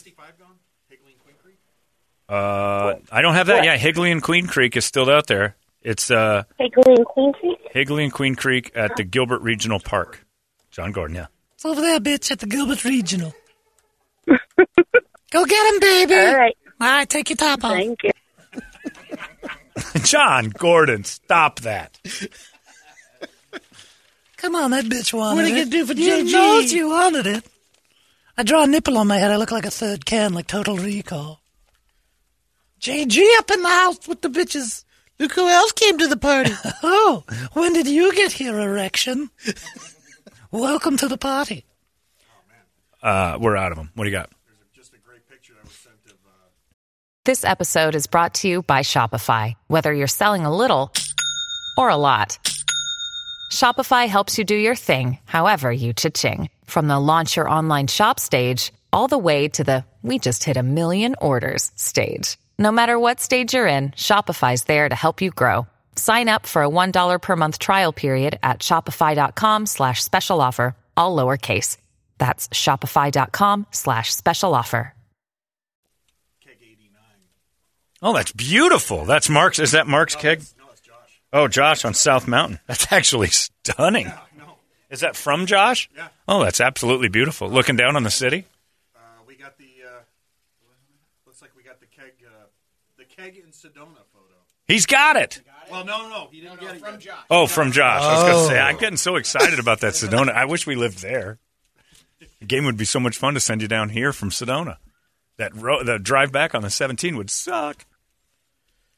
Uh, 2.28 2.94
I 3.10 3.20
don't 3.20 3.34
have 3.34 3.48
that. 3.48 3.64
Yeah, 3.64 3.76
Higley 3.76 4.12
and 4.12 4.22
Queen 4.22 4.46
Creek 4.46 4.76
is 4.76 4.84
still 4.84 5.10
out 5.10 5.26
there. 5.26 5.56
It's 5.82 6.10
uh, 6.10 6.44
Higley 6.58 6.94
and 6.94 7.04
Queen 7.04 7.32
Creek. 7.32 7.58
Higley 7.72 8.04
and 8.04 8.12
Queen 8.12 8.36
Creek 8.36 8.70
at 8.76 8.94
the 8.96 9.02
Gilbert 9.02 9.42
Regional 9.42 9.80
Park. 9.80 10.24
John 10.70 10.92
Gordon, 10.92 11.16
yeah. 11.16 11.26
It's 11.54 11.64
over 11.64 11.80
there, 11.80 11.98
bitch, 11.98 12.30
at 12.30 12.38
the 12.38 12.46
Gilbert 12.46 12.84
Regional. 12.84 13.34
Go 14.26 15.44
get 15.44 15.74
him, 15.74 15.80
baby. 15.80 16.14
All 16.14 16.36
right. 16.36 16.56
All 16.80 16.88
right, 16.88 17.08
take 17.08 17.30
your 17.30 17.36
top 17.36 17.64
off. 17.64 17.72
Thank 17.72 18.04
you. 18.04 18.10
John 20.02 20.50
Gordon, 20.50 21.02
stop 21.02 21.60
that. 21.60 21.98
Come 24.38 24.54
on, 24.54 24.70
that 24.70 24.84
bitch 24.84 25.12
wanted 25.12 25.36
What 25.36 25.44
are 25.44 25.48
it. 25.48 25.50
you 25.50 25.64
gonna 25.64 25.70
do 25.70 25.86
for 25.86 25.92
you 25.94 26.24
JG? 26.24 26.32
knows 26.32 26.72
you 26.72 26.88
wanted 26.88 27.26
it. 27.26 27.44
I 28.36 28.44
draw 28.44 28.62
a 28.62 28.66
nipple 28.66 28.96
on 28.96 29.08
my 29.08 29.18
head. 29.18 29.30
I 29.32 29.36
look 29.36 29.50
like 29.50 29.66
a 29.66 29.70
third 29.70 30.06
can, 30.06 30.32
like 30.32 30.46
Total 30.46 30.76
Recall. 30.76 31.40
JG 32.80 33.20
up 33.38 33.50
in 33.50 33.62
the 33.62 33.68
house 33.68 34.06
with 34.06 34.22
the 34.22 34.28
bitches. 34.30 34.84
Look 35.18 35.32
who 35.32 35.48
else 35.48 35.72
came 35.72 35.98
to 35.98 36.06
the 36.06 36.16
party. 36.16 36.52
Oh, 36.82 37.24
when 37.54 37.72
did 37.72 37.88
you 37.88 38.14
get 38.14 38.30
here, 38.30 38.56
erection? 38.58 39.30
Welcome 40.52 40.96
to 40.98 41.08
the 41.08 41.18
party. 41.18 41.64
Uh, 43.02 43.36
we're 43.40 43.56
out 43.56 43.72
of 43.72 43.78
them. 43.78 43.90
What 43.94 44.04
do 44.04 44.10
you 44.10 44.16
got? 44.16 44.30
This 47.24 47.44
episode 47.44 47.94
is 47.96 48.06
brought 48.06 48.34
to 48.34 48.48
you 48.48 48.62
by 48.62 48.80
Shopify. 48.80 49.54
Whether 49.66 49.92
you're 49.92 50.06
selling 50.06 50.46
a 50.46 50.54
little 50.54 50.92
or 51.76 51.88
a 51.90 51.96
lot, 51.96 52.38
Shopify 53.50 54.06
helps 54.08 54.38
you 54.38 54.44
do 54.44 54.54
your 54.54 54.74
thing, 54.76 55.18
however 55.24 55.70
you 55.72 55.92
cha-ching. 55.92 56.48
From 56.64 56.86
the 56.88 56.98
launch 56.98 57.36
your 57.36 57.48
online 57.48 57.86
shop 57.86 58.20
stage, 58.20 58.72
all 58.92 59.08
the 59.08 59.18
way 59.18 59.48
to 59.48 59.64
the 59.64 59.84
we 60.02 60.18
just 60.18 60.44
hit 60.44 60.56
a 60.56 60.62
million 60.62 61.16
orders 61.20 61.70
stage. 61.74 62.38
No 62.58 62.72
matter 62.72 62.98
what 62.98 63.20
stage 63.20 63.54
you're 63.54 63.66
in, 63.66 63.90
Shopify's 63.90 64.64
there 64.64 64.88
to 64.88 64.94
help 64.94 65.20
you 65.20 65.30
grow. 65.30 65.66
Sign 65.96 66.28
up 66.28 66.46
for 66.46 66.62
a 66.62 66.68
$1 66.68 67.20
per 67.20 67.36
month 67.36 67.58
trial 67.58 67.92
period 67.92 68.38
at 68.42 68.60
shopify.com 68.60 69.66
slash 69.66 70.02
special 70.02 70.40
offer, 70.40 70.76
all 70.96 71.16
lowercase. 71.16 71.76
That's 72.18 72.48
shopify.com 72.48 73.66
slash 73.72 74.14
special 74.14 74.54
offer. 74.54 74.94
Oh, 78.00 78.14
that's 78.14 78.30
beautiful. 78.32 79.04
That's 79.04 79.28
Mark's. 79.28 79.58
Is 79.58 79.72
that 79.72 79.88
Mark's 79.88 80.14
keg? 80.14 80.42
Oh, 81.32 81.48
Josh 81.48 81.84
on 81.84 81.94
South 81.94 82.26
Mountain. 82.26 82.60
That's 82.66 82.90
actually 82.92 83.28
stunning. 83.28 84.10
Is 84.90 85.00
that 85.00 85.16
from 85.16 85.44
Josh? 85.44 85.90
Yeah. 85.94 86.08
Oh, 86.26 86.42
that's 86.42 86.62
absolutely 86.62 87.08
beautiful. 87.08 87.50
Looking 87.50 87.76
down 87.76 87.94
on 87.94 88.04
the 88.04 88.10
city. 88.10 88.46
Uh, 88.96 89.00
we 89.26 89.36
got 89.36 89.58
the. 89.58 89.66
Uh, 89.86 90.00
looks 91.26 91.42
like 91.42 91.50
we 91.54 91.62
got 91.62 91.78
the 91.78 91.84
keg. 91.86 92.12
Uh, 92.26 92.46
the 92.96 93.04
keg 93.04 93.36
in 93.36 93.50
Sedona 93.50 94.00
photo. 94.14 94.34
He's 94.66 94.86
got 94.86 95.16
it. 95.16 95.42
Well, 95.70 95.84
no, 95.84 96.04
no, 96.04 96.08
no. 96.08 96.28
He 96.32 96.40
didn't 96.40 96.60
get 96.60 96.76
it 96.76 96.80
from 96.80 96.98
Josh. 96.98 97.18
Oh, 97.28 97.46
from 97.46 97.70
Josh. 97.72 98.00
I 98.02 98.14
was 98.14 98.22
going 98.22 98.48
to 98.48 98.54
say, 98.54 98.58
Oh. 98.60 98.64
I'm 98.64 98.78
getting 98.78 98.96
so 98.96 99.16
excited 99.16 99.58
about 99.58 99.80
that 99.80 99.92
Sedona. 99.92 100.30
I 100.32 100.46
wish 100.46 100.66
we 100.66 100.74
lived 100.74 101.00
there. 101.02 101.38
The 102.40 102.46
game 102.46 102.64
would 102.64 102.78
be 102.78 102.86
so 102.86 102.98
much 102.98 103.18
fun 103.18 103.34
to 103.34 103.40
send 103.40 103.60
you 103.60 103.68
down 103.68 103.90
here 103.90 104.14
from 104.14 104.30
Sedona. 104.30 104.78
That 105.36 105.54
ro- 105.54 105.84
the 105.84 105.98
drive 105.98 106.32
back 106.32 106.54
on 106.54 106.62
the 106.62 106.70
17 106.70 107.14
would 107.18 107.28
suck. 107.28 107.84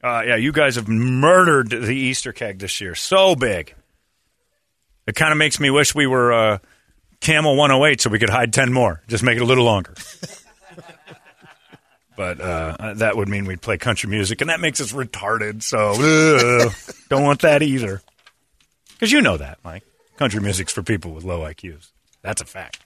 Uh, 0.03 0.23
yeah, 0.25 0.35
you 0.35 0.51
guys 0.51 0.75
have 0.75 0.87
murdered 0.87 1.69
the 1.69 1.95
Easter 1.95 2.33
keg 2.33 2.59
this 2.59 2.81
year. 2.81 2.95
So 2.95 3.35
big. 3.35 3.75
It 5.05 5.15
kind 5.15 5.31
of 5.31 5.37
makes 5.37 5.59
me 5.59 5.69
wish 5.69 5.93
we 5.93 6.07
were 6.07 6.33
uh, 6.33 6.57
Camel 7.19 7.55
108 7.55 8.01
so 8.01 8.09
we 8.09 8.19
could 8.19 8.29
hide 8.29 8.53
10 8.53 8.73
more. 8.73 9.01
Just 9.07 9.23
make 9.23 9.37
it 9.37 9.41
a 9.41 9.45
little 9.45 9.65
longer. 9.65 9.93
but 12.17 12.41
uh, 12.41 12.93
that 12.95 13.15
would 13.15 13.29
mean 13.29 13.45
we'd 13.45 13.61
play 13.61 13.77
country 13.77 14.09
music, 14.09 14.41
and 14.41 14.49
that 14.49 14.59
makes 14.59 14.81
us 14.81 14.91
retarded. 14.91 15.61
So 15.63 15.91
ugh, 16.65 16.73
don't 17.09 17.23
want 17.23 17.41
that 17.41 17.61
either. 17.61 18.01
Because 18.93 19.11
you 19.11 19.21
know 19.21 19.37
that, 19.37 19.59
Mike. 19.63 19.83
Country 20.17 20.41
music's 20.41 20.73
for 20.73 20.83
people 20.83 21.11
with 21.11 21.23
low 21.23 21.39
IQs. 21.41 21.91
That's 22.21 22.41
a 22.41 22.45
fact. 22.45 22.79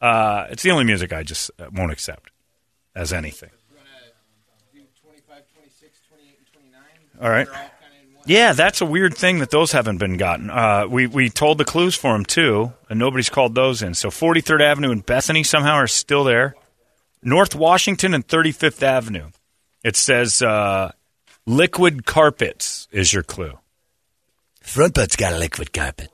Uh, 0.00 0.46
it's 0.50 0.62
the 0.62 0.70
only 0.70 0.84
music 0.84 1.12
I 1.12 1.22
just 1.22 1.50
uh, 1.58 1.66
won't 1.72 1.92
accept 1.92 2.30
as 2.94 3.12
anything. 3.12 3.50
All 7.20 7.30
right. 7.30 7.48
Yeah, 8.26 8.52
that's 8.54 8.80
a 8.80 8.86
weird 8.86 9.14
thing 9.14 9.40
that 9.40 9.50
those 9.50 9.72
haven't 9.72 9.98
been 9.98 10.16
gotten. 10.16 10.50
Uh, 10.50 10.86
we 10.88 11.06
we 11.06 11.28
told 11.28 11.58
the 11.58 11.64
clues 11.64 11.94
for 11.94 12.12
them 12.12 12.24
too, 12.24 12.72
and 12.88 12.98
nobody's 12.98 13.28
called 13.28 13.54
those 13.54 13.82
in. 13.82 13.94
So 13.94 14.08
43rd 14.08 14.62
Avenue 14.62 14.90
and 14.90 15.04
Bethany 15.04 15.42
somehow 15.42 15.74
are 15.74 15.86
still 15.86 16.24
there. 16.24 16.54
North 17.22 17.54
Washington 17.54 18.14
and 18.14 18.26
35th 18.26 18.82
Avenue. 18.82 19.28
It 19.82 19.96
says 19.96 20.40
uh, 20.40 20.92
liquid 21.46 22.06
carpets 22.06 22.88
is 22.90 23.12
your 23.12 23.22
clue. 23.22 23.58
Front 24.62 24.94
butt's 24.94 25.16
got 25.16 25.34
a 25.34 25.38
liquid 25.38 25.72
carpet. 25.72 26.10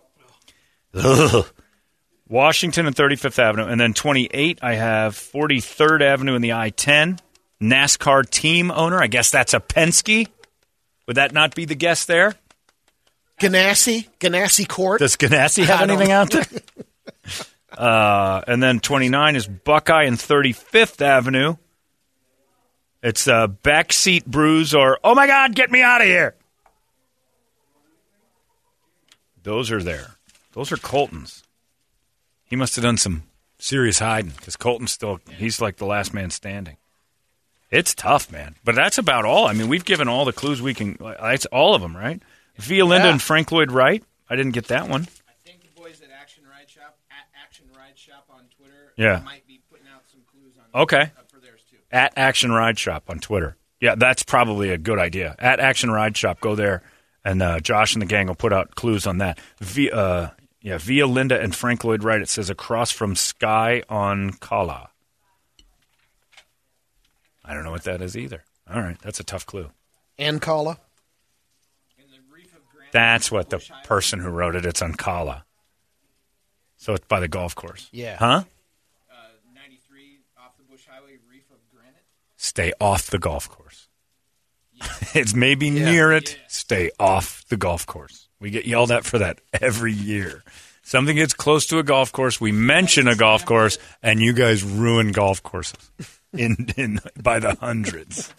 Washington 2.28 2.86
and 2.86 2.96
35th 2.96 3.38
Avenue. 3.38 3.66
And 3.66 3.80
then 3.80 3.94
28, 3.94 4.58
I 4.62 4.74
have 4.74 5.14
43rd 5.14 6.02
Avenue 6.02 6.34
in 6.34 6.42
the 6.42 6.52
I 6.52 6.70
10. 6.70 7.18
NASCAR 7.60 8.28
team 8.28 8.70
owner. 8.70 9.00
I 9.00 9.06
guess 9.06 9.30
that's 9.30 9.54
a 9.54 9.60
Penske. 9.60 10.28
Would 11.10 11.16
that 11.16 11.32
not 11.32 11.56
be 11.56 11.64
the 11.64 11.74
guess 11.74 12.04
there? 12.04 12.36
Ganassi, 13.40 14.06
Ganassi 14.20 14.68
Court. 14.68 15.00
Does 15.00 15.16
Ganassi 15.16 15.64
have 15.64 15.90
anything 15.90 16.12
out 16.12 16.30
there? 16.30 16.46
uh, 17.76 18.42
and 18.46 18.62
then 18.62 18.78
29 18.78 19.34
is 19.34 19.48
Buckeye 19.48 20.04
and 20.04 20.16
35th 20.16 21.02
Avenue. 21.02 21.56
It's 23.02 23.26
uh, 23.26 23.48
backseat 23.48 24.24
bruise 24.24 24.72
or, 24.72 25.00
oh 25.02 25.16
my 25.16 25.26
God, 25.26 25.56
get 25.56 25.68
me 25.72 25.82
out 25.82 26.00
of 26.00 26.06
here. 26.06 26.36
Those 29.42 29.72
are 29.72 29.82
there. 29.82 30.12
Those 30.52 30.70
are 30.70 30.76
Colton's. 30.76 31.42
He 32.44 32.54
must 32.54 32.76
have 32.76 32.84
done 32.84 32.98
some 32.98 33.24
serious 33.58 33.98
hiding 33.98 34.34
because 34.36 34.54
Colton's 34.54 34.92
still, 34.92 35.18
he's 35.28 35.60
like 35.60 35.78
the 35.78 35.86
last 35.86 36.14
man 36.14 36.30
standing. 36.30 36.76
It's 37.70 37.94
tough, 37.94 38.32
man. 38.32 38.56
But 38.64 38.74
that's 38.74 38.98
about 38.98 39.24
all. 39.24 39.46
I 39.46 39.52
mean, 39.52 39.68
we've 39.68 39.84
given 39.84 40.08
all 40.08 40.24
the 40.24 40.32
clues 40.32 40.60
we 40.60 40.74
can. 40.74 40.96
That's 41.00 41.46
all 41.46 41.74
of 41.74 41.82
them, 41.82 41.96
right? 41.96 42.20
Via 42.56 42.84
Linda 42.84 43.06
Yeah. 43.06 43.12
and 43.12 43.22
Frank 43.22 43.52
Lloyd 43.52 43.70
Wright. 43.70 44.02
I 44.28 44.36
didn't 44.36 44.52
get 44.52 44.66
that 44.68 44.88
one. 44.88 45.02
I 45.28 45.32
think 45.44 45.62
the 45.62 45.80
boys 45.80 46.00
at 46.02 46.10
Action 46.10 46.42
Ride 46.50 46.68
Shop, 46.68 46.98
at 47.10 47.26
Action 47.44 47.66
Ride 47.76 47.96
Shop 47.98 48.26
on 48.30 48.44
Twitter, 48.56 48.92
Yeah. 48.96 49.20
might 49.24 49.46
be 49.46 49.60
putting 49.70 49.86
out 49.86 50.02
some 50.10 50.20
clues 50.30 50.54
on 50.58 50.82
Okay. 50.82 51.02
uh, 51.02 51.22
for 51.32 51.38
theirs 51.40 51.60
too. 51.70 51.76
At 51.92 52.12
Action 52.16 52.50
Ride 52.52 52.78
Shop 52.78 53.04
on 53.08 53.18
Twitter. 53.20 53.56
Yeah, 53.80 53.94
that's 53.94 54.22
probably 54.22 54.70
a 54.70 54.78
good 54.78 54.98
idea. 54.98 55.36
At 55.38 55.58
Action 55.60 55.90
Ride 55.90 56.16
Shop, 56.16 56.40
go 56.40 56.54
there, 56.54 56.82
and 57.24 57.40
uh, 57.42 57.60
Josh 57.60 57.94
and 57.94 58.02
the 58.02 58.06
gang 58.06 58.26
will 58.26 58.34
put 58.34 58.52
out 58.52 58.74
clues 58.74 59.06
on 59.06 59.18
that. 59.18 59.38
Via, 59.60 59.94
uh, 59.94 60.30
yeah, 60.60 60.76
via 60.78 61.06
Linda 61.06 61.40
and 61.40 61.54
Frank 61.54 61.82
Lloyd 61.84 62.02
Wright. 62.04 62.20
It 62.20 62.28
says 62.28 62.50
across 62.50 62.90
from 62.90 63.16
Sky 63.16 63.82
on 63.88 64.32
Kala. 64.34 64.89
I 67.50 67.54
don't 67.54 67.64
know 67.64 67.72
what 67.72 67.82
that 67.82 68.00
is 68.00 68.16
either. 68.16 68.44
All 68.72 68.80
right, 68.80 68.96
that's 69.00 69.18
a 69.18 69.24
tough 69.24 69.44
clue. 69.44 69.70
Ancala. 70.20 70.78
That's 72.92 73.30
what 73.30 73.50
the 73.50 73.58
person 73.84 74.20
who 74.20 74.28
wrote 74.28 74.54
it. 74.54 74.64
It's 74.64 74.80
on 74.82 74.94
Kala. 74.94 75.44
So 76.76 76.94
it's 76.94 77.04
by 77.06 77.18
the 77.18 77.26
golf 77.26 77.56
course. 77.56 77.88
Yeah. 77.90 78.16
Huh? 78.18 78.44
Uh, 79.10 79.14
93 79.52 80.18
off 80.38 80.56
the 80.58 80.62
Bush 80.62 80.82
Highway, 80.88 81.18
Reef 81.28 81.42
of 81.50 81.58
Granite. 81.74 82.04
Stay 82.36 82.72
off 82.80 83.08
the 83.08 83.18
golf 83.18 83.48
course. 83.48 83.88
it's 85.14 85.34
maybe 85.34 85.70
near 85.70 86.12
it. 86.12 86.38
Stay 86.46 86.92
off 87.00 87.44
the 87.48 87.56
golf 87.56 87.84
course. 87.84 88.28
We 88.38 88.50
get 88.50 88.64
yelled 88.64 88.92
at 88.92 89.04
for 89.04 89.18
that 89.18 89.40
every 89.52 89.92
year. 89.92 90.44
Something 90.82 91.16
gets 91.16 91.34
close 91.34 91.66
to 91.66 91.78
a 91.78 91.84
golf 91.84 92.12
course, 92.12 92.40
we 92.40 92.52
mention 92.52 93.08
a 93.08 93.16
golf 93.16 93.44
course, 93.44 93.78
and 94.02 94.20
you 94.20 94.32
guys 94.32 94.62
ruin 94.62 95.10
golf 95.10 95.42
courses 95.42 95.90
in, 96.32 96.68
in 96.76 97.00
by 97.20 97.38
the 97.38 97.54
hundreds. 97.54 98.32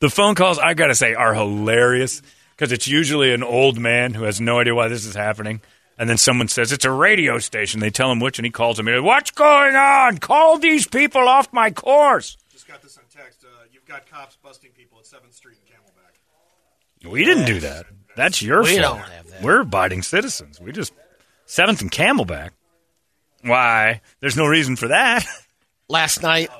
The 0.00 0.10
phone 0.10 0.34
calls, 0.34 0.58
I 0.58 0.74
got 0.74 0.88
to 0.88 0.94
say, 0.94 1.14
are 1.14 1.34
hilarious 1.34 2.22
because 2.56 2.72
it's 2.72 2.88
usually 2.88 3.32
an 3.32 3.42
old 3.42 3.78
man 3.78 4.14
who 4.14 4.24
has 4.24 4.40
no 4.40 4.58
idea 4.60 4.74
why 4.74 4.88
this 4.88 5.06
is 5.06 5.14
happening. 5.14 5.60
And 5.98 6.08
then 6.08 6.16
someone 6.16 6.48
says, 6.48 6.72
it's 6.72 6.84
a 6.84 6.90
radio 6.90 7.38
station. 7.38 7.80
They 7.80 7.90
tell 7.90 8.10
him 8.10 8.20
which, 8.20 8.38
and 8.38 8.46
he 8.46 8.50
calls 8.50 8.78
them. 8.78 8.86
He 8.86 8.92
goes, 8.94 9.02
What's 9.02 9.30
going 9.30 9.76
on? 9.76 10.18
Call 10.18 10.58
these 10.58 10.86
people 10.86 11.28
off 11.28 11.52
my 11.52 11.70
course. 11.70 12.38
Just 12.50 12.66
got 12.66 12.80
this 12.82 12.96
on 12.96 13.04
text. 13.14 13.44
Uh, 13.44 13.48
you've 13.70 13.84
got 13.84 14.10
cops 14.10 14.36
busting 14.42 14.70
people 14.70 14.98
at 14.98 15.04
7th 15.04 15.34
Street 15.34 15.58
in 15.66 15.74
Camelback. 15.74 17.10
We 17.12 17.24
didn't 17.24 17.46
do 17.46 17.60
that. 17.60 17.86
That's 18.16 18.40
your 18.40 18.62
fault. 18.62 18.76
We 18.76 18.82
fault. 18.82 18.98
don't 18.98 19.10
have 19.10 19.30
that. 19.30 19.42
We're 19.42 19.60
abiding 19.60 20.02
citizens. 20.02 20.60
We 20.60 20.72
just 20.72 20.92
seventh 21.46 21.80
and 21.80 21.90
Camelback. 21.90 22.50
Why? 23.42 24.00
There's 24.20 24.36
no 24.36 24.46
reason 24.46 24.76
for 24.76 24.88
that. 24.88 25.24
Last 25.88 26.22
night. 26.22 26.50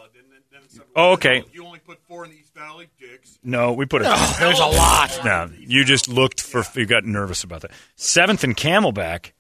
Oh, 0.97 1.13
okay. 1.13 1.45
You 1.53 1.65
only 1.65 1.79
put 1.79 1.99
four 2.09 2.25
in 2.25 2.31
the 2.31 2.37
East 2.39 2.53
Valley, 2.55 2.89
dicks. 2.99 3.39
No, 3.45 3.73
we 3.73 3.87
put 3.87 4.03
it. 4.03 4.09
Oh, 4.11 4.37
there's 4.41 4.59
a 4.59 4.67
lot. 4.67 5.21
No, 5.25 5.51
you 5.59 5.85
just 5.85 6.09
looked 6.09 6.41
for. 6.41 6.65
You 6.79 6.87
got 6.87 7.05
nervous 7.05 7.45
about 7.45 7.63
that. 7.63 7.71
Seventh 7.97 8.43
and 8.45 8.57
Camelback, 8.57 9.33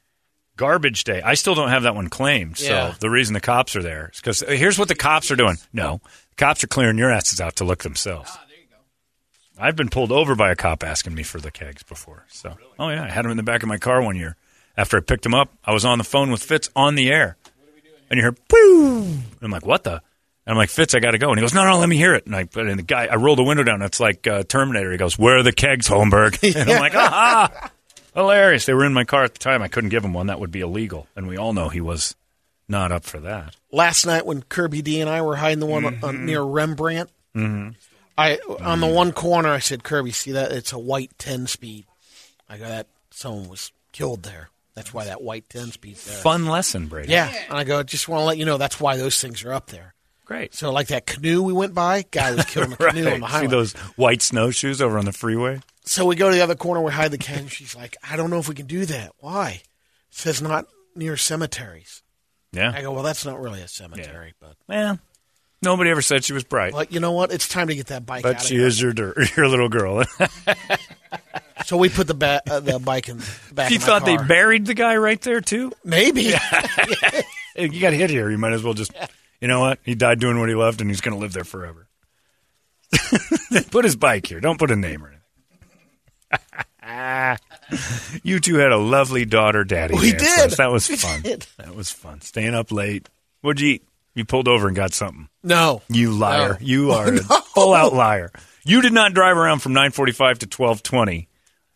garbage 0.56 1.04
day. 1.04 1.20
I 1.22 1.34
still 1.34 1.54
don't 1.54 1.70
have 1.70 1.82
that 1.82 1.94
one 1.94 2.08
claimed. 2.08 2.58
So 2.58 2.70
Yeah. 2.72 2.94
the 3.00 3.10
reason 3.10 3.34
the 3.34 3.40
cops 3.40 3.74
are 3.76 3.82
there 3.82 4.10
is 4.12 4.20
because 4.20 4.40
here's 4.40 4.78
what 4.78 4.88
the 4.88 4.94
cops 4.94 5.30
are 5.30 5.36
doing. 5.36 5.56
No, 5.72 6.00
the 6.30 6.36
cops 6.36 6.62
are 6.62 6.68
clearing 6.68 6.98
your 6.98 7.10
asses 7.10 7.40
out 7.40 7.56
to 7.56 7.64
look 7.64 7.82
themselves. 7.82 8.30
I've 9.58 9.76
been 9.76 9.90
pulled 9.90 10.10
over 10.12 10.34
by 10.34 10.50
a 10.50 10.56
cop 10.56 10.82
asking 10.82 11.14
me 11.14 11.22
for 11.22 11.38
the 11.38 11.50
kegs 11.50 11.82
before. 11.82 12.24
So, 12.30 12.56
oh 12.78 12.88
yeah, 12.88 13.04
I 13.04 13.10
had 13.10 13.24
them 13.24 13.30
in 13.30 13.36
the 13.36 13.42
back 13.42 13.62
of 13.62 13.68
my 13.68 13.76
car 13.76 14.00
one 14.02 14.16
year. 14.16 14.36
After 14.76 14.96
I 14.96 15.00
picked 15.00 15.24
them 15.24 15.34
up, 15.34 15.52
I 15.64 15.72
was 15.74 15.84
on 15.84 15.98
the 15.98 16.04
phone 16.04 16.30
with 16.30 16.42
Fitz 16.42 16.70
on 16.74 16.94
the 16.94 17.10
air, 17.10 17.36
and 18.08 18.16
you 18.16 18.22
hear 18.22 18.32
"poo." 18.32 19.02
And 19.02 19.24
I'm 19.42 19.50
like, 19.50 19.66
"What 19.66 19.84
the?" 19.84 20.00
And 20.50 20.56
I'm 20.56 20.58
like, 20.58 20.70
"Fitz, 20.70 20.96
I 20.96 20.98
got 20.98 21.12
to 21.12 21.18
go." 21.18 21.28
And 21.30 21.38
he 21.38 21.42
goes, 21.42 21.54
"No, 21.54 21.64
no, 21.64 21.78
let 21.78 21.88
me 21.88 21.96
hear 21.96 22.12
it." 22.14 22.26
And 22.26 22.34
I 22.34 22.42
put 22.42 22.66
in 22.66 22.76
the 22.76 22.82
guy. 22.82 23.06
I 23.06 23.14
roll 23.14 23.36
the 23.36 23.44
window 23.44 23.62
down. 23.62 23.82
It's 23.82 24.00
like 24.00 24.26
uh, 24.26 24.42
Terminator. 24.42 24.90
He 24.90 24.98
goes, 24.98 25.16
"Where 25.16 25.38
are 25.38 25.42
the 25.44 25.52
kegs, 25.52 25.86
Holmberg?" 25.88 26.42
And 26.60 26.68
I'm 26.68 26.80
like, 26.80 26.94
"Ah, 26.96 27.70
hilarious!" 28.14 28.66
They 28.66 28.74
were 28.74 28.84
in 28.84 28.92
my 28.92 29.04
car 29.04 29.22
at 29.22 29.34
the 29.34 29.38
time. 29.38 29.62
I 29.62 29.68
couldn't 29.68 29.90
give 29.90 30.04
him 30.04 30.12
one. 30.12 30.26
That 30.26 30.40
would 30.40 30.50
be 30.50 30.60
illegal, 30.60 31.06
and 31.14 31.28
we 31.28 31.36
all 31.36 31.52
know 31.52 31.68
he 31.68 31.80
was 31.80 32.16
not 32.68 32.90
up 32.90 33.04
for 33.04 33.20
that. 33.20 33.54
Last 33.70 34.06
night 34.06 34.26
when 34.26 34.42
Kirby 34.42 34.82
D 34.82 35.00
and 35.00 35.08
I 35.08 35.22
were 35.22 35.36
hiding 35.36 35.60
the 35.60 35.66
one 35.66 35.84
on- 35.84 35.98
on, 36.02 36.26
near 36.26 36.42
Rembrandt, 36.42 37.10
Mm-hmm. 37.36 37.70
I 38.18 38.38
on 38.60 38.80
the 38.80 38.88
one 38.88 39.12
corner 39.12 39.50
I 39.50 39.60
said, 39.60 39.84
Kirby, 39.84 40.10
see 40.10 40.32
that? 40.32 40.50
It's 40.50 40.72
a 40.72 40.78
white 40.80 41.12
ten 41.16 41.46
speed. 41.46 41.86
I 42.48 42.58
go 42.58 42.64
that 42.66 42.88
someone 43.12 43.48
was 43.48 43.70
killed 43.92 44.24
there. 44.24 44.50
That's 44.74 44.92
why 44.92 45.04
that 45.04 45.22
white 45.22 45.48
ten 45.48 45.70
speed's 45.70 46.04
there. 46.06 46.16
Fun 46.16 46.46
lesson, 46.46 46.88
Brady. 46.88 47.12
Yeah. 47.12 47.32
And 47.48 47.56
I 47.56 47.62
go, 47.62 47.82
just 47.84 48.08
want 48.08 48.22
to 48.22 48.24
let 48.24 48.36
you 48.38 48.44
know 48.44 48.56
that's 48.58 48.80
why 48.80 48.96
those 48.96 49.20
things 49.20 49.44
are 49.44 49.52
up 49.52 49.66
there. 49.68 49.94
Great. 50.30 50.54
So 50.54 50.70
like 50.70 50.86
that 50.88 51.06
canoe 51.06 51.42
we 51.42 51.52
went 51.52 51.74
by, 51.74 52.04
guy 52.08 52.32
was 52.36 52.44
killing 52.46 52.70
in 52.70 52.76
the 52.78 52.86
canoe 52.86 53.10
on 53.10 53.18
the 53.20 53.26
highway. 53.26 53.46
See 53.46 53.50
those 53.50 53.72
white 53.96 54.22
snowshoes 54.22 54.80
over 54.80 54.96
on 54.96 55.04
the 55.04 55.12
freeway? 55.12 55.60
So 55.84 56.06
we 56.06 56.14
go 56.14 56.28
to 56.30 56.34
the 56.36 56.42
other 56.42 56.54
corner, 56.54 56.80
we 56.80 56.92
hide 56.92 57.10
the 57.10 57.18
can. 57.18 57.48
She's 57.48 57.74
like, 57.74 57.96
I 58.08 58.16
don't 58.16 58.30
know 58.30 58.38
if 58.38 58.48
we 58.48 58.54
can 58.54 58.66
do 58.66 58.84
that. 58.86 59.10
Why? 59.18 59.62
says 60.10 60.40
not 60.40 60.66
near 60.94 61.16
cemeteries. 61.16 62.02
Yeah. 62.52 62.72
I 62.74 62.82
go, 62.82 62.92
well, 62.92 63.02
that's 63.02 63.24
not 63.26 63.40
really 63.40 63.60
a 63.60 63.66
cemetery, 63.68 64.34
but 64.40 64.54
Well, 64.68 64.98
nobody 65.62 65.90
ever 65.90 66.02
said 66.02 66.22
she 66.24 66.32
was 66.32 66.44
bright. 66.44 66.72
but 66.74 66.92
you 66.92 67.00
know 67.00 67.10
what? 67.12 67.32
It's 67.32 67.48
time 67.48 67.66
to 67.66 67.74
get 67.74 67.86
that 67.88 68.06
bike 68.06 68.24
out 68.24 68.34
But 68.34 68.42
she 68.42 68.54
here. 68.56 68.66
is 68.68 68.80
your 68.80 68.92
your 69.36 69.48
little 69.48 69.68
girl. 69.68 70.04
So 71.66 71.76
we 71.76 71.88
put 71.90 72.06
the 72.06 72.14
ba- 72.14 72.40
uh, 72.50 72.60
the 72.60 72.78
bike 72.78 73.08
in 73.08 73.18
the 73.18 73.30
back. 73.52 73.70
you 73.70 73.78
thought 73.78 74.04
they 74.06 74.16
buried 74.16 74.64
the 74.64 74.74
guy 74.74 74.96
right 74.96 75.20
there 75.20 75.40
too? 75.42 75.70
Maybe. 75.84 76.32
you 77.56 77.80
got 77.80 77.92
hit 77.92 78.08
here. 78.10 78.30
You 78.30 78.38
might 78.38 78.52
as 78.54 78.62
well 78.62 78.72
just. 78.74 78.92
You 79.40 79.48
know 79.48 79.60
what? 79.60 79.78
He 79.84 79.94
died 79.94 80.20
doing 80.20 80.38
what 80.38 80.48
he 80.48 80.54
loved, 80.54 80.80
and 80.80 80.90
he's 80.90 81.00
going 81.00 81.14
to 81.14 81.20
live 81.20 81.32
there 81.32 81.44
forever. 81.44 81.86
put 83.70 83.84
his 83.84 83.96
bike 83.96 84.26
here. 84.26 84.40
Don't 84.40 84.58
put 84.58 84.70
a 84.70 84.76
name 84.76 85.02
or 85.04 85.08
anything. 85.08 85.16
you 88.22 88.40
two 88.40 88.56
had 88.56 88.72
a 88.72 88.76
lovely 88.76 89.24
daughter 89.24 89.64
daddy. 89.64 89.94
We 89.94 90.12
did. 90.12 90.50
That 90.52 90.70
was 90.70 90.86
fun. 90.88 91.22
That 91.22 91.74
was 91.74 91.90
fun. 91.90 92.20
Staying 92.20 92.54
up 92.54 92.70
late. 92.72 93.08
What'd 93.40 93.60
you 93.60 93.74
eat? 93.74 93.84
You 94.14 94.24
pulled 94.24 94.48
over 94.48 94.66
and 94.66 94.76
got 94.76 94.92
something. 94.92 95.28
No. 95.42 95.82
You 95.88 96.10
liar. 96.12 96.54
No. 96.60 96.66
You 96.66 96.90
are 96.92 97.10
No. 97.12 97.20
a 97.30 97.40
full 97.42 97.74
out 97.74 97.94
liar. 97.94 98.32
You 98.64 98.82
did 98.82 98.92
not 98.92 99.14
drive 99.14 99.36
around 99.36 99.60
from 99.60 99.72
945 99.72 100.40
to 100.40 100.46
1220 100.46 101.28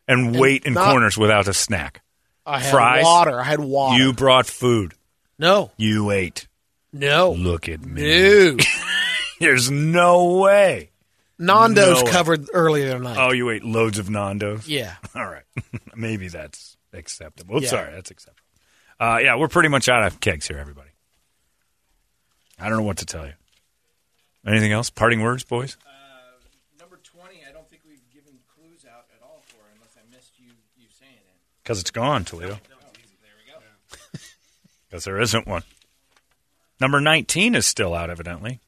and, 0.09 0.39
wait 0.39 0.65
in 0.65 0.75
not- 0.75 0.91
corners 0.91 1.17
without 1.17 1.49
a 1.49 1.55
snack. 1.55 2.03
I 2.45 2.59
had 2.59 2.71
Fries? 2.73 3.05
water. 3.05 3.41
I 3.41 3.45
had 3.45 3.61
water. 3.61 4.03
You 4.03 4.13
brought 4.13 4.47
food. 4.47 4.93
no. 5.39 5.71
You 5.79 6.11
ate. 6.11 6.47
No. 6.95 7.33
Look 7.33 7.69
at 7.69 7.85
me. 7.85 8.03
No. 8.03 8.57
There's 9.41 9.71
no 9.71 10.39
way. 10.39 10.91
Nando's 11.39 12.05
No 12.05 12.11
covered 12.11 12.49
earlier 12.55 12.93
tonight. 12.93 13.17
Oh, 13.19 13.33
you 13.33 13.51
ate 13.51 13.65
loads 13.65 13.99
of 13.99 14.09
Nando's? 14.09 14.69
Yeah. 14.69 14.95
All 15.15 15.27
right. 15.27 15.43
Maybe 15.97 16.29
that's 16.29 16.77
acceptable. 16.93 17.61
Yeah. 17.61 17.69
Sorry, 17.69 17.93
that's 17.93 18.13
acceptable. 18.13 18.41
Uh, 19.01 19.19
yeah, 19.21 19.37
we're 19.37 19.49
pretty 19.49 19.69
much 19.69 19.89
out 19.89 20.05
of 20.05 20.21
kegs 20.21 20.47
here, 20.47 20.59
everybody. 20.59 20.91
I 22.61 22.69
don't 22.69 22.79
know 22.79 22.85
what 22.85 22.99
to 22.99 23.07
tell 23.07 23.27
you. 23.27 23.33
Anything 24.47 24.71
else? 24.71 24.89
Parting 24.91 25.21
words, 25.21 25.43
boys? 25.43 25.77
Number 26.79 27.01
20, 27.03 27.41
I 27.49 27.53
don't 27.53 27.69
think 27.69 27.83
we've 27.89 27.99
given 28.15 28.39
clues 28.55 28.85
out 28.89 29.07
at 29.17 29.21
all 29.21 29.43
for, 29.49 29.57
unless 29.75 29.97
I 29.99 30.15
missed 30.15 30.39
you, 30.39 30.47
you 30.77 30.87
saying 31.01 31.11
it. 31.13 31.37
Because 31.65 31.81
it's 31.81 31.91
gone, 31.91 32.25
Toledo. 32.25 32.51
There 32.51 32.59
we 33.37 33.53
go. 33.53 34.21
Because 34.89 35.05
there 35.05 35.21
isn't 35.21 35.49
one. 35.49 35.65
Number 36.81 37.01
19 37.01 37.55
is 37.55 37.67
still 37.67 37.95
out, 37.95 38.11
evidently. 38.11 38.61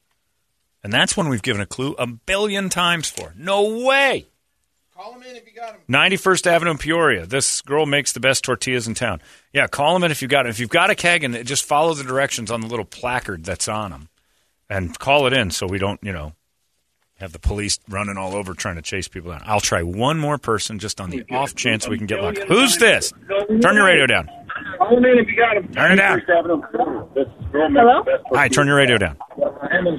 And 0.83 0.93
that's 0.93 1.17
one 1.17 1.27
we've 1.29 1.41
given 1.41 1.61
a 1.61 1.65
clue 1.65 1.95
a 1.99 2.07
billion 2.07 2.69
times 2.69 3.09
for. 3.09 3.33
No 3.37 3.85
way. 3.85 4.27
Call 4.95 5.13
them 5.13 5.23
in 5.23 5.35
if 5.35 5.45
you 5.45 5.53
got 5.53 5.73
them. 5.73 5.81
91st 5.89 6.47
Avenue 6.47 6.71
in 6.71 6.77
Peoria. 6.77 7.25
This 7.25 7.61
girl 7.61 7.85
makes 7.85 8.13
the 8.13 8.19
best 8.19 8.43
tortillas 8.43 8.87
in 8.87 8.93
town. 8.95 9.21
Yeah, 9.53 9.67
call 9.67 9.93
them 9.93 10.03
in 10.03 10.11
if 10.11 10.21
you 10.21 10.27
got 10.27 10.45
it. 10.45 10.49
If 10.49 10.59
you've 10.59 10.69
got 10.69 10.89
a 10.89 10.95
keg 10.95 11.23
and 11.23 11.45
just 11.45 11.65
follow 11.65 11.93
the 11.93 12.03
directions 12.03 12.49
on 12.49 12.61
the 12.61 12.67
little 12.67 12.85
placard 12.85 13.43
that's 13.43 13.67
on 13.67 13.91
them. 13.91 14.09
and 14.69 14.97
call 14.97 15.27
it 15.27 15.33
in 15.33 15.51
so 15.51 15.67
we 15.67 15.77
don't, 15.77 15.99
you 16.03 16.11
know, 16.13 16.33
have 17.19 17.31
the 17.31 17.39
police 17.39 17.79
running 17.89 18.17
all 18.17 18.35
over 18.35 18.53
trying 18.53 18.75
to 18.75 18.81
chase 18.81 19.07
people 19.07 19.31
down. 19.31 19.41
I'll 19.45 19.59
try 19.59 19.81
one 19.83 20.19
more 20.19 20.37
person 20.37 20.77
just 20.79 20.99
on 21.01 21.09
the 21.09 21.23
off 21.31 21.55
chance 21.55 21.87
we 21.87 21.97
can 21.97 22.07
get 22.07 22.21
lucky. 22.21 22.41
Who's 22.47 22.77
this? 22.77 23.11
Turn 23.61 23.75
your 23.75 23.85
radio 23.85 24.05
down. 24.07 24.29
Call 24.77 24.99
me 24.99 25.09
if 25.09 25.27
you 25.27 25.35
got 25.35 25.57
him. 25.57 25.67
Turn 25.73 25.91
it 25.93 25.95
down. 25.97 26.21
Hello? 27.51 28.03
Hi, 28.33 28.47
turn 28.47 28.67
your 28.67 28.75
radio 28.75 28.97
down. 28.97 29.17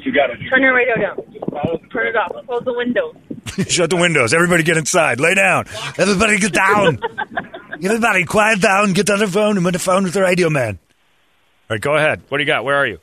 You 0.05 0.13
got 0.13 0.31
it. 0.31 0.39
Turn 0.51 0.63
your 0.63 0.75
radio 0.75 0.95
down. 0.97 1.17
Turn 1.93 2.07
it 2.07 2.17
off. 2.17 2.33
Close 2.47 2.63
the 2.65 2.75
window. 2.75 3.15
Shut 3.69 3.91
the 3.91 3.97
windows. 3.97 4.33
Everybody 4.35 4.63
get 4.63 4.77
inside. 4.77 5.21
Lay 5.21 5.35
down. 5.35 5.65
Everybody 5.99 6.39
get 6.39 6.53
down. 6.53 7.01
Everybody 7.83 8.25
quiet 8.25 8.61
down. 8.61 8.93
Get 8.93 9.11
on 9.11 9.19
the 9.19 9.27
phone. 9.27 9.57
I'm 9.59 9.67
on 9.67 9.73
the 9.73 9.79
phone 9.79 10.05
with 10.05 10.15
the 10.15 10.23
radio 10.23 10.51
man. 10.51 10.79
All 11.71 11.75
right, 11.75 11.81
go 11.81 11.97
ahead. 11.97 12.23
What 12.29 12.39
do 12.39 12.43
you 12.45 12.47
got? 12.47 12.65
Where 12.65 12.77
are 12.77 12.87
you? 12.87 12.99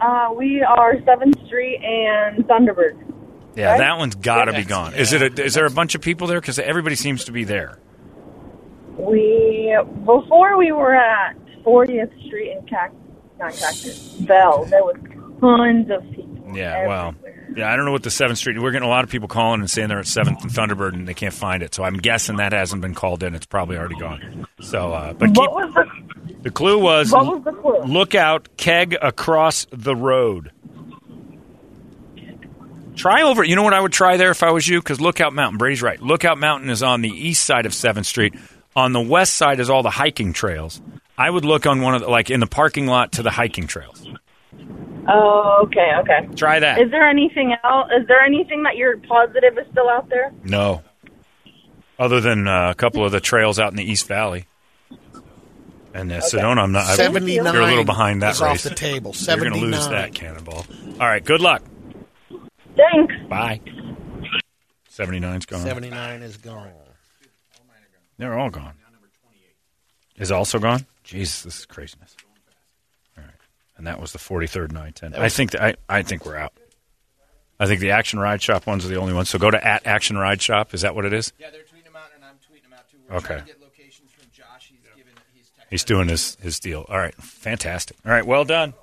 Uh, 0.00 0.32
we 0.36 0.62
are 0.62 0.94
7th 0.96 1.46
Street 1.46 1.80
and 1.82 2.44
Thunderbird. 2.46 2.96
Yeah, 3.56 3.72
Right? 3.72 3.78
that 3.78 3.98
one's 3.98 4.14
got 4.14 4.44
to 4.46 4.52
be 4.52 4.64
gone. 4.64 4.94
Is 4.94 5.12
it? 5.12 5.20
A, 5.38 5.42
is 5.44 5.54
there 5.54 5.66
a 5.66 5.70
bunch 5.70 5.94
of 5.94 6.00
people 6.00 6.26
there? 6.28 6.40
Because 6.40 6.58
everybody 6.58 6.94
seems 6.94 7.24
to 7.24 7.32
be 7.32 7.44
there. 7.44 7.78
We, 8.96 9.49
before 10.04 10.56
we 10.58 10.72
were 10.72 10.94
at 10.94 11.36
40th 11.64 12.26
Street 12.26 12.52
and 12.52 12.68
Cac, 12.68 12.92
not 13.38 13.52
Cactus, 13.52 14.14
Bell, 14.20 14.64
there 14.66 14.82
was 14.84 14.96
tons 15.40 15.90
of 15.90 16.02
people. 16.14 16.52
Yeah, 16.54 16.86
well, 16.88 17.14
yeah, 17.56 17.72
I 17.72 17.76
don't 17.76 17.84
know 17.84 17.92
what 17.92 18.02
the 18.02 18.10
Seventh 18.10 18.38
Street. 18.38 18.60
We're 18.60 18.72
getting 18.72 18.86
a 18.86 18.90
lot 18.90 19.04
of 19.04 19.10
people 19.10 19.28
calling 19.28 19.60
and 19.60 19.70
saying 19.70 19.88
they're 19.88 20.00
at 20.00 20.06
Seventh 20.06 20.42
and 20.42 20.50
Thunderbird 20.50 20.94
and 20.94 21.06
they 21.06 21.14
can't 21.14 21.34
find 21.34 21.62
it. 21.62 21.74
So 21.74 21.84
I'm 21.84 21.96
guessing 21.98 22.36
that 22.36 22.52
hasn't 22.52 22.82
been 22.82 22.94
called 22.94 23.22
in. 23.22 23.34
It's 23.34 23.46
probably 23.46 23.76
already 23.76 23.96
gone. 23.96 24.46
So, 24.60 24.92
uh, 24.92 25.12
but 25.12 25.28
keep, 25.28 25.36
What 25.36 25.52
was 25.52 25.74
the, 25.74 26.32
the 26.42 26.50
clue 26.50 26.78
was, 26.78 27.12
what 27.12 27.26
was 27.26 27.44
the 27.44 27.52
clue? 27.52 27.82
look 27.82 28.14
out, 28.16 28.48
keg 28.56 28.96
across 29.00 29.66
the 29.70 29.94
road. 29.94 30.50
Try 32.96 33.22
over. 33.22 33.44
You 33.44 33.56
know 33.56 33.62
what 33.62 33.74
I 33.74 33.80
would 33.80 33.92
try 33.92 34.16
there 34.16 34.30
if 34.30 34.42
I 34.42 34.50
was 34.50 34.66
you? 34.68 34.80
Because 34.80 35.00
Lookout 35.00 35.32
Mountain, 35.32 35.58
Brady's 35.58 35.82
right. 35.82 36.00
Lookout 36.02 36.36
Mountain 36.38 36.68
is 36.68 36.82
on 36.82 37.00
the 37.00 37.08
east 37.08 37.44
side 37.44 37.64
of 37.64 37.72
Seventh 37.72 38.06
Street. 38.06 38.34
On 38.76 38.92
the 38.92 39.00
west 39.00 39.34
side 39.34 39.60
is 39.60 39.68
all 39.68 39.82
the 39.82 39.90
hiking 39.90 40.32
trails. 40.32 40.80
I 41.18 41.28
would 41.28 41.44
look 41.44 41.66
on 41.66 41.80
one 41.82 41.94
of 41.94 42.02
the, 42.02 42.08
like 42.08 42.30
in 42.30 42.40
the 42.40 42.46
parking 42.46 42.86
lot 42.86 43.12
to 43.12 43.22
the 43.22 43.30
hiking 43.30 43.66
trails. 43.66 44.06
Oh, 45.08 45.62
okay, 45.64 45.92
okay. 46.00 46.34
Try 46.36 46.60
that. 46.60 46.80
Is 46.80 46.90
there 46.90 47.08
anything 47.08 47.54
else? 47.64 47.88
Is 48.00 48.06
there 48.06 48.20
anything 48.20 48.62
that 48.62 48.76
you're 48.76 48.96
positive 48.98 49.58
is 49.58 49.66
still 49.72 49.88
out 49.88 50.08
there? 50.08 50.32
No. 50.44 50.82
Other 51.98 52.20
than 52.20 52.46
uh, 52.46 52.70
a 52.70 52.74
couple 52.74 53.04
of 53.04 53.12
the 53.12 53.20
trails 53.20 53.58
out 53.58 53.70
in 53.72 53.76
the 53.76 53.84
East 53.84 54.06
Valley. 54.06 54.46
And 55.92 56.12
uh, 56.12 56.20
Sedona, 56.20 56.58
I'm 56.62 56.72
not. 56.72 56.86
I- 56.86 56.94
79 56.96 57.52
You're 57.52 57.62
a 57.62 57.66
little 57.66 57.84
behind 57.84 58.22
that 58.22 58.34
is 58.34 58.40
off 58.42 58.62
the 58.62 58.70
table. 58.70 59.12
79. 59.12 59.52
You're 59.52 59.60
going 59.60 59.70
to 59.72 59.76
lose 59.76 59.88
that 59.88 60.14
cannonball. 60.14 60.64
All 61.00 61.06
right. 61.06 61.24
Good 61.24 61.40
luck. 61.40 61.62
Thanks. 62.76 63.14
Bye. 63.28 63.60
79's 64.90 65.46
gone. 65.46 65.60
79 65.62 66.22
is 66.22 66.36
gone. 66.36 66.70
They're 68.20 68.38
all 68.38 68.50
gone. 68.50 68.74
Is 70.16 70.30
also 70.30 70.58
gone? 70.58 70.84
Jesus, 71.04 71.42
this 71.42 71.58
is 71.60 71.64
craziness. 71.66 72.14
All 73.16 73.24
right. 73.24 73.32
And 73.78 73.86
that 73.86 73.98
was 73.98 74.12
the 74.12 74.18
43rd 74.18 74.72
910. 74.72 75.14
I 75.14 75.30
think 75.30 75.52
that, 75.52 75.62
I, 75.62 75.74
I 75.88 76.02
think 76.02 76.26
we're 76.26 76.36
out. 76.36 76.52
I 77.58 77.64
think 77.66 77.80
the 77.80 77.92
Action 77.92 78.18
Ride 78.18 78.42
Shop 78.42 78.66
ones 78.66 78.84
are 78.84 78.88
the 78.88 78.96
only 78.96 79.14
ones. 79.14 79.30
So 79.30 79.38
go 79.38 79.50
to 79.50 79.66
at 79.66 79.86
Action 79.86 80.18
Ride 80.18 80.42
Shop. 80.42 80.74
Is 80.74 80.82
that 80.82 80.94
what 80.94 81.06
it 81.06 81.14
is? 81.14 81.32
Yeah, 81.38 81.48
they're 81.50 81.62
tweeting 81.62 81.84
them 81.84 81.96
out, 81.96 82.10
and 82.14 82.22
I'm 82.22 82.34
tweeting 82.36 82.64
them 82.64 82.74
out 82.74 82.90
too. 82.90 82.98
We're 83.08 83.16
Okay. 83.16 83.26
trying 83.26 83.40
to 83.40 83.46
get 83.46 83.60
locations 83.62 84.10
from 84.12 84.26
Josh. 84.30 84.68
He's 84.70 84.80
given. 84.94 85.12
He's 85.34 85.50
He's 85.70 85.84
doing 85.84 86.08
his, 86.08 86.36
his 86.42 86.60
deal. 86.60 86.84
All 86.90 86.98
right. 86.98 87.14
Fantastic. 87.14 87.96
All 88.04 88.12
right. 88.12 88.26
Well 88.26 88.44
done. 88.44 88.74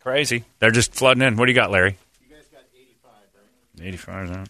Crazy. 0.00 0.44
They're 0.60 0.70
just 0.70 0.94
flooding 0.94 1.22
in. 1.22 1.36
What 1.36 1.44
do 1.44 1.52
you 1.52 1.56
got, 1.56 1.70
Larry? 1.70 1.98
You 2.26 2.34
guys 2.34 2.46
got 2.50 2.62
85, 2.74 3.12
right? 3.80 3.86
85 3.86 4.24
is 4.24 4.30
on. 4.30 4.30
85 4.30 4.30
is 4.30 4.30
gone. 4.30 4.46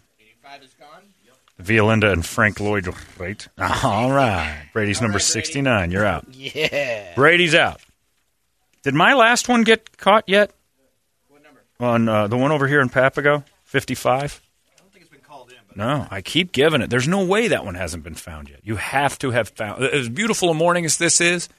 Via 1.59 1.83
Linda 1.83 2.11
and 2.11 2.25
Frank 2.25 2.61
Lloyd 2.61 2.87
Wright. 3.17 3.47
All 3.83 4.11
right. 4.11 4.69
Brady's 4.71 4.99
All 4.99 5.03
number 5.03 5.17
right, 5.17 5.23
69. 5.23 5.91
You're 5.91 6.05
out. 6.05 6.25
yeah. 6.31 7.13
Brady's 7.15 7.53
out. 7.53 7.81
Did 8.83 8.93
my 8.93 9.13
last 9.13 9.49
one 9.49 9.63
get 9.63 9.97
caught 9.97 10.23
yet? 10.27 10.51
What 11.27 11.43
number? 11.43 11.61
On 11.81 12.07
uh, 12.07 12.27
the 12.27 12.37
one 12.37 12.53
over 12.53 12.65
here 12.65 12.79
in 12.79 12.87
Papago, 12.87 13.43
55? 13.65 14.41
I 14.41 14.79
don't 14.79 14.91
think 14.93 15.01
it's 15.01 15.11
been 15.11 15.19
called 15.19 15.49
in. 15.49 15.57
But 15.67 15.75
no, 15.75 16.07
I 16.09 16.21
keep 16.21 16.53
giving 16.53 16.81
it. 16.81 16.89
There's 16.89 17.09
no 17.09 17.25
way 17.25 17.49
that 17.49 17.65
one 17.65 17.75
hasn't 17.75 18.05
been 18.05 18.15
found 18.15 18.49
yet. 18.49 18.61
You 18.63 18.77
have 18.77 19.19
to 19.19 19.31
have 19.31 19.49
found 19.49 19.83
As 19.83 20.07
beautiful 20.07 20.49
a 20.49 20.53
morning 20.53 20.85
as 20.85 20.97
this 20.97 21.19
is, 21.19 21.49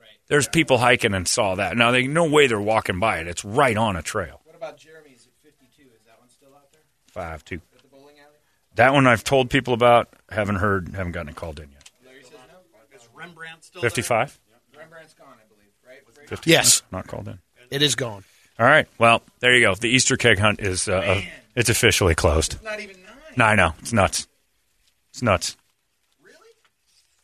right. 0.00 0.08
there's 0.28 0.46
yeah. 0.46 0.52
people 0.52 0.78
hiking 0.78 1.12
and 1.12 1.28
saw 1.28 1.56
that. 1.56 1.76
Now, 1.76 1.90
they 1.90 2.06
no 2.06 2.24
way 2.24 2.46
they're 2.46 2.58
walking 2.58 2.98
by 2.98 3.18
it. 3.18 3.28
It's 3.28 3.44
right 3.44 3.76
on 3.76 3.96
a 3.96 4.02
trail. 4.02 4.40
What 4.44 4.56
about 4.56 4.78
Jeremy's 4.78 5.26
at 5.26 5.44
52? 5.44 5.82
Is 5.82 6.06
that 6.06 6.18
one 6.18 6.30
still 6.30 6.54
out 6.54 6.72
there? 6.72 6.80
5 7.08 7.44
2. 7.44 7.60
That 8.76 8.92
one 8.94 9.06
I've 9.06 9.24
told 9.24 9.50
people 9.50 9.74
about. 9.74 10.08
Haven't 10.30 10.56
heard. 10.56 10.88
Haven't 10.94 11.12
gotten 11.12 11.28
it 11.30 11.36
called 11.36 11.58
in 11.60 11.68
yet. 11.70 11.90
Larry 12.04 12.22
says 12.22 12.32
no. 12.32 12.96
Is 12.96 13.08
Rembrandt 13.14 13.64
still 13.64 13.82
55. 13.82 14.38
Rembrandt's 14.78 15.14
gone, 15.14 15.28
I 15.32 15.48
believe. 15.48 15.70
Right? 15.86 16.28
50? 16.28 16.50
Yes. 16.50 16.82
Not 16.92 17.06
called 17.06 17.28
in. 17.28 17.38
It 17.70 17.82
is 17.82 17.94
gone. 17.94 18.24
All 18.58 18.66
right. 18.66 18.86
Well, 18.98 19.22
there 19.40 19.54
you 19.54 19.66
go. 19.66 19.74
The 19.74 19.88
Easter 19.88 20.16
keg 20.16 20.38
hunt 20.38 20.60
is 20.60 20.88
uh, 20.88 20.92
uh, 20.94 21.20
it's 21.56 21.68
officially 21.70 22.14
closed. 22.14 22.62
Not 22.62 22.80
even 22.80 22.96
nine. 23.02 23.12
No, 23.36 23.44
I 23.44 23.54
know. 23.54 23.74
It's 23.80 23.92
nuts. 23.92 24.28
It's 25.10 25.22
nuts. 25.22 25.56
Really? 26.22 26.36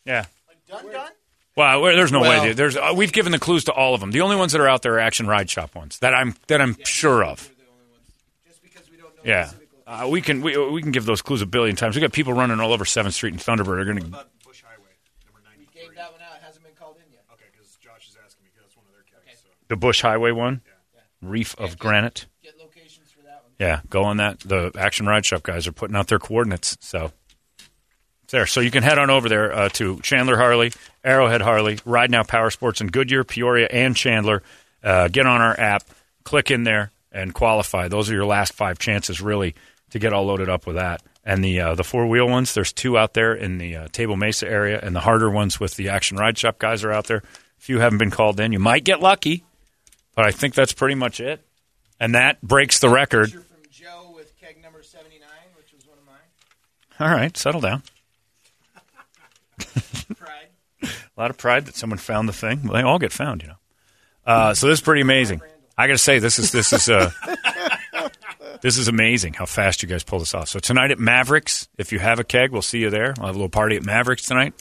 Yeah. 0.05 0.25
Done, 0.69 0.91
done? 0.91 1.11
Well, 1.57 1.81
well, 1.83 1.97
there's 1.97 2.13
no 2.13 2.21
Well- 2.21 2.43
way. 2.43 2.53
There's 2.53 2.77
uh, 2.77 2.93
we've 2.95 3.13
given 3.13 3.33
the 3.33 3.39
clues 3.39 3.65
to 3.65 3.73
all 3.73 3.95
of 3.95 4.01
them. 4.01 4.11
The 4.11 4.21
only 4.23 4.37
ones 4.37 4.53
that 4.53 4.61
are 4.61 4.69
out 4.69 4.83
there 4.83 4.95
are 4.95 4.99
Action 5.01 5.27
Ride 5.27 5.49
Shop 5.49 5.75
ones 5.75 5.99
that 6.01 6.13
I'm 6.15 6.35
that 6.49 6.61
I'm 6.61 6.77
sure 6.85 7.25
of. 7.25 7.49
Yeah. 9.25 9.51
Uh, 9.87 10.09
we 10.11 10.21
can 10.21 10.43
we, 10.43 10.57
we 10.57 10.83
can 10.83 10.91
give 10.91 11.05
those 11.05 11.23
clues 11.23 11.43
a 11.43 11.47
billion 11.47 11.77
times. 11.77 11.95
We 11.95 12.01
got 12.01 12.13
people 12.13 12.33
running 12.33 12.59
all 12.59 12.73
over 12.73 12.85
Seventh 12.85 13.15
Street 13.15 13.33
and 13.33 13.41
Thunderbird. 13.41 13.77
They're 13.77 13.85
going 13.85 13.99
to 13.99 14.05
We 14.05 15.67
gave 15.73 15.95
that 15.95 16.11
one 16.13 16.21
out. 16.21 16.37
It 16.37 16.45
hasn't 16.45 16.65
been 16.65 16.75
called 16.75 16.97
in 16.97 17.13
yet. 17.13 17.23
Okay, 17.33 17.45
because 17.53 17.77
Josh 17.77 18.09
is 18.09 18.17
asking 18.25 18.45
me 18.45 18.51
because 18.53 18.67
that's 18.67 18.77
one 18.77 18.87
of 18.87 18.93
their 18.93 19.05
kegs. 19.05 19.41
So. 19.43 19.49
the 19.69 19.77
Bush 19.77 20.03
Highway 20.03 20.33
one, 20.33 20.61
Reef 21.23 21.55
of 21.59 21.79
Granite. 21.79 22.27
Get 22.43 22.59
locations 22.59 23.13
for 23.13 23.23
that 23.23 23.43
one. 23.45 23.53
Yeah, 23.61 23.81
go 23.89 24.03
on 24.03 24.17
that. 24.17 24.41
The 24.41 24.73
Action 24.77 25.07
Ride 25.07 25.25
Shop 25.25 25.45
guys 25.45 25.69
are 25.69 25.73
putting 25.73 25.95
out 25.95 26.09
their 26.09 26.19
coordinates. 26.19 26.77
So 26.81 27.13
it's 28.25 28.33
there. 28.33 28.47
So 28.47 28.61
you 28.61 28.73
can 28.73 28.83
head 28.83 28.99
on 28.99 29.09
over 29.09 29.29
there 29.29 29.53
uh, 29.53 29.69
to 29.71 30.01
Chandler 30.01 30.37
Harley, 30.37 30.73
Arrowhead 31.05 31.43
Harley, 31.43 31.79
Ride 31.85 32.11
Now 32.11 32.25
Power 32.25 32.51
Sports 32.51 32.81
in 32.81 32.89
Goodyear, 32.89 33.23
Peoria, 33.23 33.69
and 33.71 33.95
Chandler. 33.95 34.43
Uh, 34.83 35.07
get 35.07 35.27
on 35.27 35.41
our 35.41 35.59
app, 35.59 35.85
click 36.25 36.51
in 36.51 36.65
there, 36.65 36.91
and 37.13 37.33
qualify. 37.33 37.87
Those 37.87 38.11
are 38.11 38.15
your 38.15 38.27
last 38.27 38.53
five 38.53 38.79
chances, 38.81 39.21
really, 39.21 39.55
to 39.91 39.99
get 39.99 40.13
all 40.13 40.25
loaded 40.25 40.49
up 40.49 40.67
with 40.67 40.77
that. 40.77 41.03
And 41.25 41.43
the 41.45 41.61
uh, 41.61 41.75
the 41.75 41.85
four 41.85 42.07
wheel 42.07 42.29
ones, 42.29 42.55
there's 42.55 42.73
two 42.73 42.97
out 42.97 43.15
there 43.15 43.35
in 43.35 43.59
the 43.59 43.77
uh, 43.77 43.89
Table 43.89 44.17
Mesa 44.17 44.49
area, 44.49 44.79
and 44.81 44.95
the 44.95 45.01
harder 45.01 45.29
ones 45.29 45.59
with 45.59 45.75
the 45.75 45.89
Action 45.89 46.17
Ride 46.17 46.39
Shop 46.39 46.59
guys 46.59 46.85
are 46.85 46.93
out 46.93 47.07
there. 47.07 47.23
If 47.59 47.69
you 47.69 47.81
haven't 47.81 47.99
been 47.99 48.13
called 48.13 48.39
in, 48.39 48.53
you 48.53 48.61
might 48.61 48.85
get 48.85 49.01
lucky, 49.01 49.43
but 50.15 50.25
I 50.25 50.31
think 50.31 50.55
that's 50.55 50.73
pretty 50.73 50.95
much 50.95 51.19
it. 51.21 51.45
And 51.99 52.15
that 52.15 52.41
breaks 52.43 52.79
the 52.79 52.89
record. 52.89 53.33
From 53.33 53.43
Joe 53.71 54.13
with 54.15 54.37
keg 54.39 54.63
number 54.63 54.83
79, 54.83 55.29
which 55.57 55.73
was 55.73 55.87
one 55.87 55.99
of 55.99 56.05
mine. 56.07 56.15
All 57.01 57.15
right, 57.15 57.37
settle 57.37 57.61
down. 57.61 57.83
Pride. 60.17 60.49
A 60.83 61.21
lot 61.21 61.31
of 61.31 61.39
pride 61.39 61.67
that 61.67 61.75
someone 61.75 61.99
found 61.99 62.29
the 62.29 62.33
thing. 62.33 62.63
Well, 62.63 62.75
they 62.75 62.83
all 62.83 62.99
get 62.99 63.13
found, 63.13 63.43
you 63.43 63.49
know. 63.49 63.57
Uh, 64.27 64.55
so 64.55 64.67
this 64.67 64.79
is 64.79 64.83
pretty 64.83 65.01
amazing. 65.01 65.41
I 65.79 65.87
got 65.87 65.95
to 65.95 65.99
say, 65.99 66.19
this 66.19 66.39
is 66.39 66.53
this 66.53 66.73
is 66.73 66.89
uh, 66.89 67.11
this 68.63 68.79
is 68.79 68.89
amazing 68.89 69.35
how 69.35 69.47
fast 69.47 69.83
you 69.83 69.89
guys 69.89 70.03
pull 70.03 70.19
this 70.19 70.35
off. 70.35 70.49
So 70.49 70.59
tonight 70.59 70.91
at 70.91 70.99
Mavericks, 70.99 71.69
if 71.79 71.93
you 71.93 71.99
have 71.99 72.19
a 72.19 72.25
keg, 72.25 72.51
we'll 72.51 72.63
see 72.63 72.79
you 72.79 72.91
there. 72.91 73.15
We'll 73.17 73.27
have 73.27 73.35
a 73.35 73.39
little 73.39 73.49
party 73.49 73.77
at 73.77 73.85
Mavericks 73.85 74.27
tonight, 74.27 74.55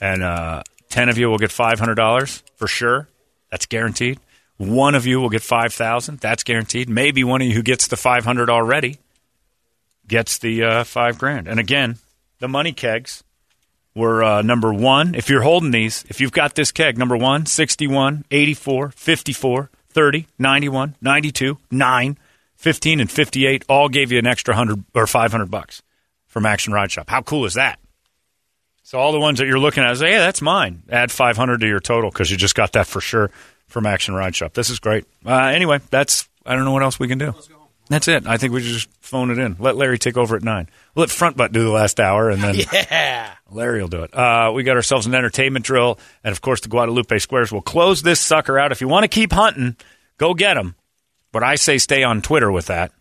and 0.00 0.22
uh, 0.22 0.62
ten 0.88 1.08
of 1.08 1.18
you 1.18 1.28
will 1.28 1.38
get 1.38 1.50
five 1.50 1.78
hundred 1.78 1.96
dollars 1.96 2.42
for 2.56 2.66
sure. 2.66 3.08
That's 3.50 3.66
guaranteed. 3.66 4.20
One 4.56 4.94
of 4.94 5.06
you 5.06 5.20
will 5.20 5.30
get 5.30 5.42
five 5.42 5.72
thousand. 5.72 6.20
That's 6.20 6.42
guaranteed. 6.42 6.88
Maybe 6.88 7.24
one 7.24 7.42
of 7.42 7.48
you 7.48 7.54
who 7.54 7.62
gets 7.62 7.88
the 7.88 7.96
five 7.96 8.24
hundred 8.24 8.50
already 8.50 8.98
gets 10.06 10.38
the 10.38 10.64
uh, 10.64 10.84
five 10.84 11.18
grand. 11.18 11.46
And 11.48 11.60
again, 11.60 11.98
the 12.40 12.48
money 12.48 12.72
kegs 12.72 13.22
were 13.94 14.22
uh, 14.22 14.42
number 14.42 14.72
one. 14.72 15.14
If 15.14 15.28
you're 15.28 15.42
holding 15.42 15.70
these, 15.70 16.04
if 16.08 16.20
you've 16.20 16.32
got 16.32 16.54
this 16.54 16.72
keg, 16.72 16.96
number 16.96 17.16
one, 17.16 17.46
61, 17.46 18.24
84, 18.30 18.90
54, 18.90 19.70
30, 19.90 20.26
91, 20.38 20.94
92, 21.00 21.58
9, 21.70 22.18
15, 22.58 23.00
and 23.00 23.10
58 23.10 23.64
all 23.68 23.88
gave 23.88 24.12
you 24.12 24.18
an 24.18 24.26
extra 24.26 24.52
100 24.52 24.84
or 24.94 25.06
500 25.06 25.50
bucks 25.50 25.82
from 26.26 26.44
Action 26.44 26.72
Ride 26.72 26.90
Shop. 26.90 27.08
How 27.08 27.22
cool 27.22 27.44
is 27.46 27.54
that? 27.54 27.78
So 28.82 28.98
all 28.98 29.12
the 29.12 29.20
ones 29.20 29.38
that 29.38 29.46
you're 29.46 29.58
looking 29.58 29.82
at, 29.84 29.96
say, 29.96 30.10
hey, 30.12 30.18
that's 30.18 30.40
mine. 30.42 30.82
Add 30.90 31.10
500 31.10 31.60
to 31.60 31.66
your 31.66 31.80
total 31.80 32.10
because 32.10 32.30
you 32.30 32.36
just 32.36 32.54
got 32.54 32.72
that 32.72 32.86
for 32.86 33.00
sure 33.00 33.30
from 33.66 33.86
Action 33.86 34.14
Ride 34.14 34.34
Shop. 34.34 34.54
This 34.54 34.70
is 34.70 34.78
great. 34.80 35.04
Uh, 35.24 35.34
anyway, 35.34 35.80
that's, 35.90 36.28
I 36.44 36.54
don't 36.54 36.64
know 36.64 36.72
what 36.72 36.82
else 36.82 36.98
we 36.98 37.06
can 37.06 37.18
do. 37.18 37.34
That's 37.90 38.08
it. 38.08 38.26
I 38.26 38.36
think 38.36 38.52
we 38.52 38.60
just 38.60 38.88
phone 39.00 39.30
it 39.30 39.38
in. 39.38 39.56
Let 39.58 39.76
Larry 39.76 39.98
take 39.98 40.16
over 40.18 40.36
at 40.36 40.42
nine. 40.42 40.68
Let 40.94 41.10
Front 41.10 41.36
Butt 41.38 41.52
do 41.52 41.62
the 41.62 41.70
last 41.70 42.00
hour, 42.00 42.28
and 42.28 42.42
then 42.42 42.54
Yeah. 42.72 43.32
Larry 43.50 43.80
will 43.80 43.88
do 43.88 44.02
it. 44.02 44.14
Uh, 44.14 44.52
we 44.54 44.62
got 44.62 44.76
ourselves 44.76 45.06
an 45.06 45.14
entertainment 45.14 45.64
drill, 45.64 45.98
and 46.24 46.32
of 46.32 46.40
course, 46.42 46.60
the 46.60 46.68
Guadalupe 46.68 47.18
Squares 47.18 47.50
will 47.50 47.62
close 47.62 48.02
this 48.02 48.20
sucker 48.20 48.58
out. 48.58 48.72
If 48.72 48.80
you 48.82 48.88
want 48.88 49.04
to 49.04 49.08
keep 49.08 49.32
hunting, 49.32 49.76
go 50.18 50.34
get 50.34 50.54
them. 50.54 50.74
But 51.32 51.42
I 51.42 51.56
say 51.56 51.78
stay 51.78 52.02
on 52.02 52.22
Twitter 52.22 52.50
with 52.50 52.66
that 52.66 52.92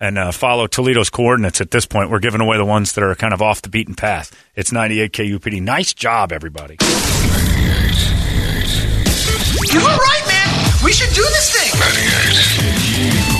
and 0.00 0.18
uh, 0.18 0.32
follow 0.32 0.66
Toledo's 0.66 1.10
coordinates 1.10 1.60
at 1.60 1.70
this 1.70 1.86
point. 1.86 2.10
We're 2.10 2.18
giving 2.18 2.40
away 2.40 2.56
the 2.56 2.64
ones 2.64 2.92
that 2.94 3.04
are 3.04 3.14
kind 3.14 3.34
of 3.34 3.42
off 3.42 3.62
the 3.62 3.68
beaten 3.68 3.94
path. 3.94 4.34
It's 4.54 4.72
98 4.72 5.12
KUPD. 5.12 5.62
Nice 5.62 5.94
job, 5.94 6.32
everybody. 6.32 6.76
You 9.72 9.80
were 9.80 9.96
right, 9.96 10.24
man. 10.26 10.72
We 10.84 10.92
should 10.92 11.14
do 11.14 11.22
this 11.22 11.52
thing. 11.52 11.72
98. 13.30 13.35